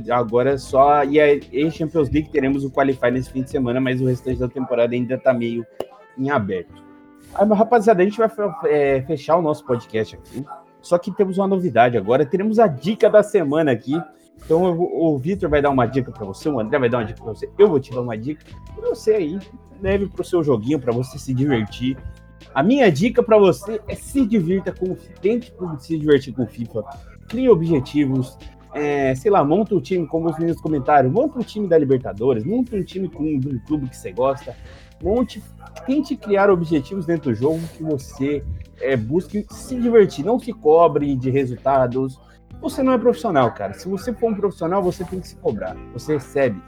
agora 0.09 0.57
só 0.57 1.03
e 1.03 1.19
a 1.19 1.35
em 1.35 1.69
Champions 1.69 2.09
League 2.09 2.31
teremos 2.31 2.65
o 2.65 2.71
qualify 2.71 3.11
nesse 3.11 3.31
fim 3.31 3.43
de 3.43 3.51
semana, 3.51 3.79
mas 3.79 4.01
o 4.01 4.05
restante 4.05 4.39
da 4.39 4.47
temporada 4.47 4.95
ainda 4.95 5.13
está 5.13 5.31
meio 5.31 5.63
em 6.17 6.31
aberto. 6.31 6.83
Ah, 7.35 7.45
rapaziada, 7.45 8.01
a 8.01 8.05
gente 8.05 8.17
vai 8.17 8.31
é, 8.65 9.03
fechar 9.03 9.37
o 9.37 9.41
nosso 9.41 9.63
podcast 9.63 10.15
aqui. 10.15 10.43
Só 10.81 10.97
que 10.97 11.11
temos 11.11 11.37
uma 11.37 11.47
novidade 11.47 11.97
agora. 11.97 12.25
Teremos 12.25 12.57
a 12.57 12.65
dica 12.65 13.11
da 13.11 13.21
semana 13.21 13.71
aqui. 13.71 14.01
Então 14.43 14.77
o 14.79 15.17
Vitor 15.17 15.49
vai 15.49 15.61
dar 15.61 15.69
uma 15.69 15.85
dica 15.85 16.11
para 16.11 16.25
você, 16.25 16.47
o 16.47 16.59
André 16.59 16.79
vai 16.79 16.89
dar 16.89 16.99
uma 16.99 17.05
dica 17.05 17.21
para 17.21 17.33
você, 17.33 17.49
eu 17.57 17.67
vou 17.67 17.79
te 17.79 17.91
dar 17.91 18.01
uma 18.01 18.17
dica. 18.17 18.45
E 18.77 18.81
você 18.81 19.13
aí 19.13 19.39
leve 19.81 20.07
para 20.07 20.21
o 20.21 20.25
seu 20.25 20.43
joguinho 20.43 20.79
para 20.79 20.93
você 20.93 21.17
se 21.17 21.33
divertir. 21.33 21.97
A 22.53 22.63
minha 22.63 22.91
dica 22.91 23.21
para 23.21 23.37
você 23.37 23.81
é 23.87 23.95
se 23.95 24.25
divirta 24.25 24.71
com 24.71 24.95
tente 25.21 25.53
se 25.79 25.97
divertir 25.97 26.33
com 26.33 26.47
FIFA. 26.47 26.83
Crie 27.27 27.49
objetivos, 27.49 28.37
é, 28.73 29.13
sei 29.15 29.29
lá, 29.29 29.43
monta 29.43 29.75
um 29.75 29.81
time, 29.81 30.07
como 30.07 30.29
os 30.29 30.37
meninos 30.37 30.61
comentaram, 30.61 31.09
monta 31.09 31.39
um 31.39 31.43
time 31.43 31.67
da 31.67 31.77
Libertadores, 31.77 32.43
monta 32.45 32.75
um 32.75 32.83
time 32.83 33.09
com 33.09 33.23
um 33.23 33.59
clube 33.65 33.89
que 33.89 33.97
você 33.97 34.11
gosta, 34.11 34.55
monte, 35.01 35.43
tente 35.85 36.15
criar 36.15 36.49
objetivos 36.49 37.05
dentro 37.05 37.31
do 37.31 37.35
jogo 37.35 37.59
que 37.75 37.83
você 37.83 38.43
é, 38.79 38.95
busque 38.95 39.45
se 39.49 39.75
divertir, 39.79 40.23
não 40.23 40.39
se 40.39 40.53
cobre 40.53 41.15
de 41.15 41.29
resultados. 41.29 42.19
Você 42.61 42.81
não 42.81 42.93
é 42.93 42.97
profissional, 42.97 43.51
cara. 43.53 43.73
Se 43.73 43.87
você 43.87 44.13
for 44.13 44.31
um 44.31 44.35
profissional, 44.35 44.81
você 44.81 45.03
tem 45.03 45.19
que 45.19 45.27
se 45.27 45.35
cobrar. 45.35 45.75
Você 45.93 46.13
recebe 46.13 46.61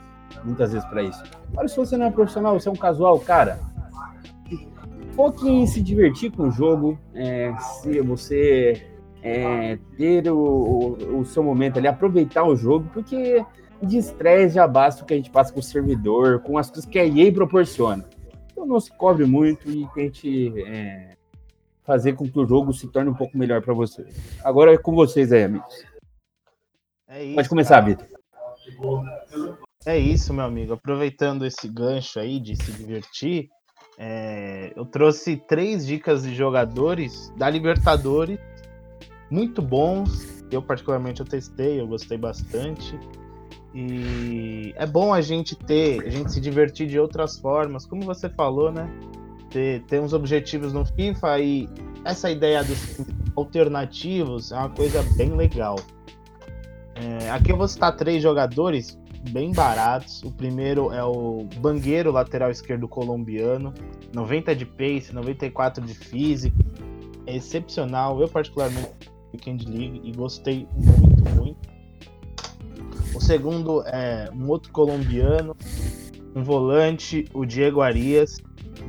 muitas 0.44 0.72
vezes 0.72 0.88
para 0.88 1.02
isso. 1.02 1.22
Mas 1.52 1.72
se 1.72 1.76
você 1.76 1.96
não 1.96 2.06
é 2.06 2.10
profissional, 2.10 2.58
você 2.58 2.68
é 2.68 2.72
um 2.72 2.76
casual, 2.76 3.18
cara. 3.18 3.58
foque 5.14 5.48
em 5.48 5.66
se 5.66 5.82
divertir 5.82 6.30
com 6.30 6.48
o 6.48 6.50
jogo, 6.50 6.98
é, 7.14 7.54
se 7.58 8.00
você 8.00 8.86
é, 9.22 9.78
ter 9.96 10.30
o, 10.30 10.38
o, 10.38 11.18
o, 11.20 11.24
seu 11.24 11.42
momento 11.42 11.78
ali, 11.78 11.88
aproveitar 11.88 12.44
o 12.44 12.56
jogo, 12.56 12.88
porque 12.92 13.44
de 13.82 13.98
estresse 13.98 14.54
já 14.54 14.66
basta 14.66 15.02
o 15.02 15.06
que 15.06 15.14
a 15.14 15.16
gente 15.16 15.30
passa 15.30 15.52
com 15.52 15.60
o 15.60 15.62
servidor, 15.62 16.40
com 16.40 16.56
as 16.56 16.70
coisas 16.70 16.86
que 16.88 16.98
a 16.98 17.04
EA 17.04 17.32
proporciona. 17.32 18.04
Então 18.50 18.66
não 18.66 18.80
se 18.80 18.90
cobre 18.92 19.24
muito 19.24 19.70
e 19.70 19.86
tente 19.94 20.52
é, 20.66 21.16
fazer 21.84 22.14
com 22.14 22.30
que 22.30 22.38
o 22.38 22.46
jogo 22.46 22.72
se 22.72 22.88
torne 22.88 23.10
um 23.10 23.14
pouco 23.14 23.36
melhor 23.36 23.62
para 23.62 23.74
você. 23.74 24.06
Agora 24.44 24.72
é 24.72 24.78
com 24.78 24.94
vocês 24.94 25.32
aí, 25.32 25.44
amigos. 25.44 25.84
É 27.08 27.24
isso, 27.24 27.34
Pode 27.34 27.48
começar, 27.48 27.80
Vitor. 27.80 28.06
É 29.84 29.98
isso, 29.98 30.32
meu 30.32 30.44
amigo. 30.44 30.74
Aproveitando 30.74 31.44
esse 31.44 31.68
gancho 31.68 32.20
aí 32.20 32.38
de 32.38 32.54
se 32.54 32.70
divertir, 32.72 33.48
é, 33.98 34.72
eu 34.76 34.84
trouxe 34.84 35.36
três 35.36 35.86
dicas 35.86 36.22
de 36.22 36.34
jogadores 36.34 37.32
da 37.36 37.50
Libertadores 37.50 38.38
muito 39.30 39.62
bons. 39.62 40.44
Eu 40.50 40.62
particularmente 40.62 41.20
eu 41.20 41.26
testei, 41.26 41.80
eu 41.80 41.86
gostei 41.86 42.18
bastante. 42.18 42.98
E 43.74 44.74
é 44.76 44.84
bom 44.84 45.14
a 45.14 45.20
gente 45.20 45.54
ter, 45.54 46.04
a 46.04 46.10
gente 46.10 46.32
se 46.32 46.40
divertir 46.40 46.88
de 46.88 46.98
outras 46.98 47.38
formas, 47.38 47.86
como 47.86 48.02
você 48.02 48.28
falou, 48.28 48.72
né? 48.72 48.90
Ter, 49.50 49.82
ter 49.82 50.00
uns 50.00 50.12
objetivos 50.12 50.72
no 50.72 50.84
FIFA 50.84 51.40
e 51.40 51.68
essa 52.04 52.30
ideia 52.30 52.62
dos 52.62 53.00
alternativos 53.34 54.52
é 54.52 54.56
uma 54.56 54.70
coisa 54.70 55.02
bem 55.16 55.34
legal. 55.34 55.76
É, 56.94 57.30
aqui 57.30 57.50
eu 57.50 57.56
vou 57.56 57.66
citar 57.66 57.96
três 57.96 58.22
jogadores 58.22 58.98
bem 59.30 59.52
baratos. 59.52 60.22
O 60.22 60.30
primeiro 60.30 60.92
é 60.92 61.04
o 61.04 61.46
Bangueiro, 61.58 62.10
lateral 62.12 62.50
esquerdo 62.50 62.88
colombiano, 62.88 63.72
90 64.14 64.54
de 64.54 64.64
pace, 64.64 65.12
94 65.12 65.84
de 65.84 65.94
físico. 65.94 66.56
É 67.26 67.36
excepcional. 67.36 68.20
Eu 68.20 68.28
particularmente 68.28 68.88
Weekend 69.32 69.66
League 69.66 70.00
e 70.04 70.12
gostei 70.12 70.66
muito, 70.74 71.28
muito. 71.36 71.68
O 73.14 73.20
segundo 73.20 73.82
é 73.86 74.30
um 74.32 74.48
outro 74.48 74.72
colombiano, 74.72 75.56
um 76.34 76.42
volante, 76.42 77.24
o 77.34 77.44
Diego 77.44 77.80
Arias, 77.80 78.38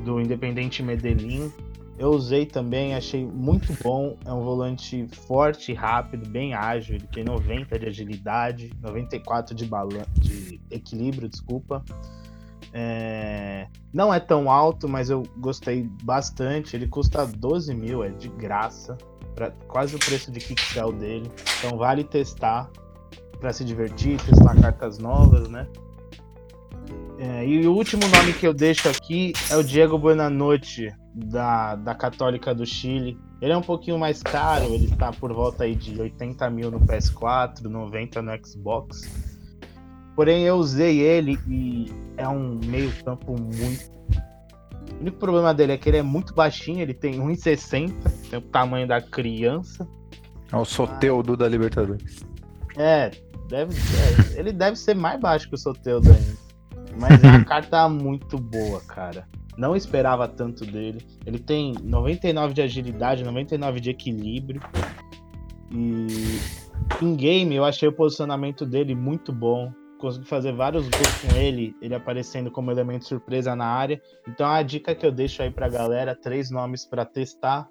do 0.04 0.20
Independente 0.20 0.82
Medellín. 0.84 1.52
Eu 1.98 2.10
usei 2.10 2.46
também, 2.46 2.96
achei 2.96 3.26
muito 3.26 3.72
bom. 3.84 4.18
É 4.26 4.34
um 4.34 4.42
volante 4.42 5.08
forte, 5.28 5.74
rápido, 5.74 6.28
bem 6.28 6.54
ágil. 6.54 6.96
Ele 6.96 7.08
tem 7.08 7.24
90 7.24 7.78
de 7.78 7.86
agilidade, 7.86 8.72
94 8.82 9.54
de, 9.54 9.66
balan 9.66 10.04
de 10.18 10.60
equilíbrio, 10.72 11.30
desculpa. 11.30 11.84
É... 12.74 13.68
Não 13.94 14.14
é 14.14 14.20
tão 14.20 14.50
alto, 14.50 14.90
mas 14.90 15.10
eu 15.10 15.24
gostei 15.38 15.88
bastante. 16.04 16.76
Ele 16.76 16.88
custa 16.88 17.26
12 17.26 17.74
mil, 17.76 18.04
é 18.04 18.10
de 18.10 18.30
graça. 18.30 18.98
Pra... 19.36 19.52
Quase 19.68 19.96
o 19.96 20.00
preço 20.00 20.32
de 20.32 20.40
Kicksell 20.40 20.92
dele. 20.92 21.30
Então 21.60 21.78
vale 21.78 22.04
testar 22.04 22.70
para 23.40 23.52
se 23.54 23.66
divertir, 23.66 24.20
testar 24.22 24.60
cartas 24.60 24.98
novas, 24.98 25.48
né? 25.50 25.68
É, 27.24 27.46
e 27.46 27.68
o 27.68 27.76
último 27.76 28.02
nome 28.08 28.34
que 28.34 28.48
eu 28.48 28.54
deixo 28.54 28.90
aqui 28.90 29.32
é 29.52 29.56
o 29.56 29.64
Diego 29.64 29.96
Buenanote, 29.96 30.92
da, 31.14 31.76
da 31.76 31.94
Católica 31.94 32.56
do 32.56 32.66
Chile. 32.66 33.16
Ele 33.40 33.54
é 33.54 33.58
um 33.58 33.62
pouquinho 33.62 34.00
mais 34.00 34.24
caro, 34.24 34.66
ele 34.66 34.86
está 34.86 35.12
por 35.12 35.32
volta 35.32 35.66
aí 35.66 35.76
de 35.76 36.02
80 36.02 36.50
mil 36.50 36.72
no 36.72 36.80
PS4, 36.80 37.62
90 37.62 38.24
no 38.24 38.32
Xbox. 38.44 39.04
Porém, 40.16 40.46
eu 40.46 40.56
usei 40.56 41.00
ele 41.00 41.38
e 41.48 41.92
é 42.18 42.28
um 42.28 42.60
meio 42.66 42.92
campo 43.04 43.36
muito. 43.40 43.92
O 44.92 45.02
único 45.02 45.18
problema 45.20 45.54
dele 45.54 45.74
é 45.74 45.78
que 45.78 45.90
ele 45.90 45.98
é 45.98 46.04
muito 46.04 46.34
baixinho, 46.34 46.80
ele 46.80 46.94
tem 46.96 47.20
1,60, 47.20 47.94
tem 48.32 48.40
o 48.40 48.42
tamanho 48.42 48.88
da 48.88 49.00
criança. 49.00 49.88
É 50.52 50.58
o 50.58 50.66
Soteudo 50.66 51.38
da 51.38 51.48
Libertadores. 51.48 52.26
É, 52.76 53.12
deve, 53.48 53.76
é, 53.76 54.40
ele 54.40 54.52
deve 54.52 54.76
ser 54.76 54.96
mais 54.96 55.20
baixo 55.20 55.48
que 55.48 55.54
o 55.54 55.58
Soteudo 55.58 56.10
ainda. 56.10 56.41
Mas 57.00 57.24
é 57.24 57.28
uma 57.28 57.44
carta 57.46 57.88
muito 57.90 58.38
boa, 58.38 58.82
cara. 58.82 59.28
Não 59.58 59.76
esperava 59.76 60.28
tanto 60.28 60.66
dele. 60.66 61.06
Ele 61.26 61.40
tem 61.40 61.74
99 61.84 62.54
de 62.54 62.62
agilidade, 62.62 63.24
99 63.24 63.80
de 63.80 63.90
equilíbrio. 63.90 64.62
E 65.70 66.40
em 67.02 67.16
game 67.16 67.56
eu 67.56 67.64
achei 67.64 67.88
o 67.88 67.94
posicionamento 67.94 68.66
dele 68.66 68.96
muito 68.96 69.32
bom. 69.32 69.72
Consegui 70.00 70.28
fazer 70.28 70.52
vários 70.52 70.90
gols 70.90 71.22
com 71.22 71.38
ele, 71.38 71.76
ele 71.80 71.94
aparecendo 71.94 72.50
como 72.50 72.72
elemento 72.72 73.06
surpresa 73.06 73.56
na 73.56 73.66
área. 73.66 74.02
Então 74.28 74.48
a 74.48 74.64
dica 74.64 74.96
que 74.96 75.06
eu 75.06 75.12
deixo 75.12 75.44
aí 75.44 75.52
pra 75.52 75.70
galera, 75.70 76.16
três 76.16 76.50
nomes 76.50 76.86
para 76.86 77.06
testar, 77.06 77.68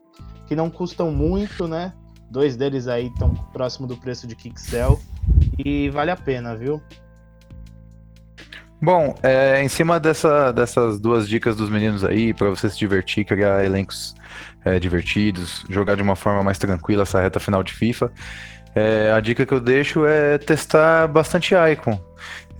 que 0.46 0.54
não 0.54 0.70
custam 0.70 1.10
muito, 1.10 1.66
né? 1.66 1.92
Dois 2.30 2.56
deles 2.56 2.86
aí 2.86 3.08
estão 3.08 3.34
próximo 3.52 3.88
do 3.88 3.96
preço 3.96 4.26
de 4.28 4.36
Kixel 4.36 5.00
e 5.58 5.90
vale 5.90 6.12
a 6.12 6.16
pena, 6.16 6.54
viu? 6.54 6.80
Bom, 8.82 9.14
é, 9.22 9.62
em 9.62 9.68
cima 9.68 10.00
dessa, 10.00 10.52
dessas 10.52 10.98
duas 10.98 11.28
dicas 11.28 11.54
dos 11.54 11.68
meninos 11.68 12.02
aí, 12.02 12.32
para 12.32 12.48
você 12.48 12.68
se 12.70 12.78
divertir, 12.78 13.26
criar 13.26 13.62
elencos 13.62 14.14
é, 14.64 14.78
divertidos, 14.78 15.64
jogar 15.68 15.96
de 15.96 16.02
uma 16.02 16.16
forma 16.16 16.42
mais 16.42 16.56
tranquila 16.56 17.02
essa 17.02 17.20
reta 17.20 17.38
final 17.38 17.62
de 17.62 17.74
FIFA, 17.74 18.10
é, 18.74 19.12
a 19.12 19.20
dica 19.20 19.44
que 19.44 19.52
eu 19.52 19.60
deixo 19.60 20.06
é 20.06 20.38
testar 20.38 21.06
bastante 21.08 21.54
Icon. 21.54 22.00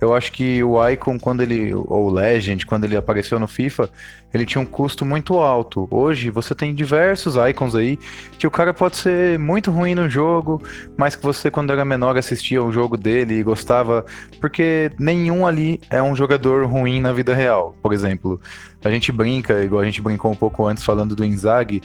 Eu 0.01 0.15
acho 0.15 0.31
que 0.31 0.63
o 0.63 0.89
Icon, 0.89 1.19
quando 1.19 1.41
ele. 1.41 1.75
ou 1.75 2.09
Legend, 2.09 2.65
quando 2.65 2.85
ele 2.85 2.97
apareceu 2.97 3.39
no 3.39 3.47
FIFA, 3.47 3.87
ele 4.33 4.47
tinha 4.47 4.59
um 4.59 4.65
custo 4.65 5.05
muito 5.05 5.37
alto. 5.37 5.87
Hoje 5.91 6.31
você 6.31 6.55
tem 6.55 6.73
diversos 6.73 7.35
icons 7.35 7.75
aí 7.75 7.99
que 8.39 8.47
o 8.47 8.51
cara 8.51 8.73
pode 8.73 8.97
ser 8.97 9.37
muito 9.37 9.69
ruim 9.69 9.93
no 9.93 10.09
jogo, 10.09 10.59
mas 10.97 11.15
que 11.15 11.21
você, 11.21 11.51
quando 11.51 11.71
era 11.71 11.85
menor, 11.85 12.17
assistia 12.17 12.63
o 12.63 12.71
jogo 12.71 12.97
dele 12.97 13.35
e 13.35 13.43
gostava, 13.43 14.03
porque 14.39 14.91
nenhum 14.97 15.45
ali 15.45 15.79
é 15.87 16.01
um 16.01 16.15
jogador 16.15 16.65
ruim 16.65 16.99
na 16.99 17.13
vida 17.13 17.35
real. 17.35 17.75
Por 17.79 17.93
exemplo, 17.93 18.41
a 18.83 18.89
gente 18.89 19.11
brinca, 19.11 19.63
igual 19.63 19.81
a 19.81 19.85
gente 19.85 20.01
brincou 20.01 20.31
um 20.31 20.35
pouco 20.35 20.65
antes 20.65 20.83
falando 20.83 21.15
do 21.15 21.23
Inzaghi. 21.23 21.79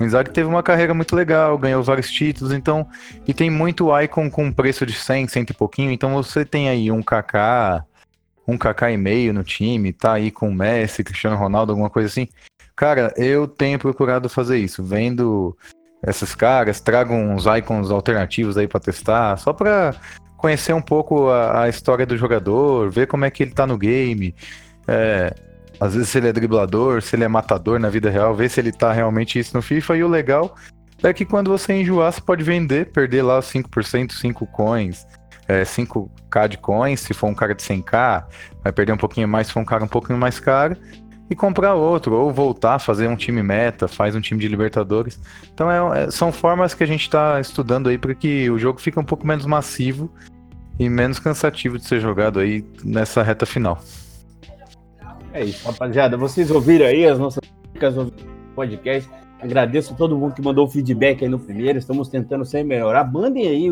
O 0.00 0.04
Inzaghi 0.04 0.30
teve 0.30 0.48
uma 0.48 0.62
carreira 0.62 0.94
muito 0.94 1.14
legal, 1.14 1.58
ganhou 1.58 1.82
vários 1.82 2.10
títulos, 2.10 2.54
então. 2.54 2.88
E 3.28 3.34
tem 3.34 3.50
muito 3.50 3.96
Icon 4.00 4.30
com 4.30 4.50
preço 4.50 4.86
de 4.86 4.94
100, 4.94 5.28
100 5.28 5.46
e 5.50 5.52
pouquinho. 5.52 5.90
Então 5.90 6.14
você 6.14 6.42
tem 6.42 6.70
aí 6.70 6.90
um 6.90 7.02
KK, 7.02 7.84
um 8.48 8.56
KK 8.56 8.92
e 8.92 8.96
meio 8.96 9.34
no 9.34 9.44
time, 9.44 9.92
tá 9.92 10.14
aí 10.14 10.30
com 10.30 10.48
o 10.48 10.54
Messi, 10.54 11.04
Cristiano 11.04 11.36
Ronaldo, 11.36 11.72
alguma 11.72 11.90
coisa 11.90 12.08
assim. 12.08 12.26
Cara, 12.74 13.12
eu 13.14 13.46
tenho 13.46 13.78
procurado 13.78 14.30
fazer 14.30 14.56
isso, 14.56 14.82
vendo 14.82 15.54
esses 16.06 16.34
caras, 16.34 16.80
trago 16.80 17.12
uns 17.12 17.44
icons 17.44 17.90
alternativos 17.90 18.56
aí 18.56 18.66
para 18.66 18.80
testar, 18.80 19.36
só 19.36 19.52
para 19.52 19.94
conhecer 20.38 20.72
um 20.72 20.80
pouco 20.80 21.28
a, 21.28 21.64
a, 21.64 21.68
história 21.68 22.06
do 22.06 22.16
jogador, 22.16 22.90
ver 22.90 23.06
como 23.06 23.26
é 23.26 23.30
que 23.30 23.42
ele 23.42 23.52
tá 23.52 23.66
no 23.66 23.76
game. 23.76 24.34
É, 24.88 25.34
às 25.80 25.94
vezes 25.94 26.10
se 26.10 26.18
ele 26.18 26.28
é 26.28 26.32
driblador, 26.32 27.00
se 27.00 27.16
ele 27.16 27.24
é 27.24 27.28
matador 27.28 27.80
na 27.80 27.88
vida 27.88 28.10
real, 28.10 28.34
ver 28.34 28.50
se 28.50 28.60
ele 28.60 28.70
tá 28.70 28.92
realmente 28.92 29.38
isso 29.38 29.56
no 29.56 29.62
FIFA. 29.62 29.96
E 29.96 30.04
o 30.04 30.08
legal 30.08 30.54
é 31.02 31.12
que 31.12 31.24
quando 31.24 31.50
você 31.50 31.72
enjoar, 31.72 32.12
você 32.12 32.20
pode 32.20 32.44
vender, 32.44 32.92
perder 32.92 33.22
lá 33.22 33.40
5%, 33.40 34.12
5 34.12 34.46
coins, 34.48 35.06
é, 35.48 35.62
5k 35.62 36.48
de 36.48 36.58
coins, 36.58 37.00
se 37.00 37.14
for 37.14 37.28
um 37.28 37.34
cara 37.34 37.54
de 37.54 37.62
100k, 37.62 38.24
vai 38.62 38.72
perder 38.72 38.92
um 38.92 38.98
pouquinho 38.98 39.26
mais 39.26 39.46
se 39.46 39.54
for 39.54 39.60
um 39.60 39.64
cara 39.64 39.82
um 39.82 39.88
pouquinho 39.88 40.18
mais 40.18 40.38
caro, 40.38 40.76
e 41.30 41.34
comprar 41.34 41.74
outro, 41.74 42.14
ou 42.14 42.32
voltar, 42.32 42.78
fazer 42.80 43.08
um 43.08 43.16
time 43.16 43.42
meta, 43.42 43.88
faz 43.88 44.14
um 44.14 44.20
time 44.20 44.40
de 44.40 44.48
Libertadores. 44.48 45.18
Então 45.54 45.70
é, 45.70 46.04
é, 46.04 46.10
são 46.10 46.32
formas 46.32 46.74
que 46.74 46.82
a 46.82 46.86
gente 46.86 47.02
está 47.02 47.40
estudando 47.40 47.88
aí 47.88 47.96
para 47.96 48.14
que 48.14 48.50
o 48.50 48.58
jogo 48.58 48.80
fique 48.80 48.98
um 48.98 49.04
pouco 49.04 49.26
menos 49.26 49.46
massivo 49.46 50.12
e 50.78 50.88
menos 50.88 51.18
cansativo 51.18 51.78
de 51.78 51.86
ser 51.86 52.00
jogado 52.00 52.40
aí 52.40 52.64
nessa 52.84 53.22
reta 53.22 53.46
final. 53.46 53.80
É 55.32 55.44
isso, 55.44 55.66
rapaziada. 55.66 56.16
Vocês 56.16 56.50
ouviram 56.50 56.86
aí 56.86 57.06
as 57.06 57.18
nossas 57.18 57.40
dicas 57.72 57.94
no 57.94 58.10
podcast. 58.54 59.08
Agradeço 59.40 59.94
a 59.94 59.96
todo 59.96 60.18
mundo 60.18 60.34
que 60.34 60.42
mandou 60.42 60.68
feedback 60.68 61.24
aí 61.24 61.30
no 61.30 61.38
primeiro. 61.38 61.78
Estamos 61.78 62.08
tentando 62.08 62.44
sempre 62.44 62.68
melhorar. 62.68 63.04
Mandem 63.04 63.48
aí, 63.48 63.70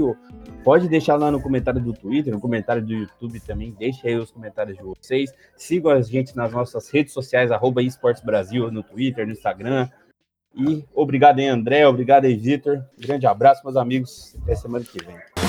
pode 0.64 0.89
deixar 0.89 1.16
lá 1.16 1.30
no 1.30 1.43
comentário 1.43 1.80
do 1.80 1.93
Twitter, 1.93 2.32
no 2.32 2.41
comentário 2.41 2.82
do 2.82 2.93
YouTube 2.93 3.41
também. 3.41 3.74
Deixe 3.78 4.07
aí 4.09 4.16
os 4.16 4.30
comentários 4.30 4.78
de 4.78 4.82
vocês. 4.82 5.30
Sigam 5.57 5.91
a 5.91 6.01
gente 6.01 6.35
nas 6.37 6.53
nossas 6.53 6.89
redes 6.91 7.12
sociais, 7.12 7.51
arroba 7.51 7.82
Brasil, 8.24 8.70
no 8.70 8.82
Twitter, 8.82 9.26
no 9.26 9.32
Instagram. 9.32 9.89
E 10.55 10.85
obrigado 10.95 11.39
aí, 11.41 11.47
André. 11.47 11.87
Obrigado 11.87 12.24
aí, 12.24 12.37
Vitor. 12.37 12.82
Grande 12.99 13.26
abraço, 13.26 13.62
meus 13.62 13.76
amigos. 13.76 14.37
Até 14.43 14.55
semana 14.55 14.85
que 14.85 15.05
vem. 15.05 15.47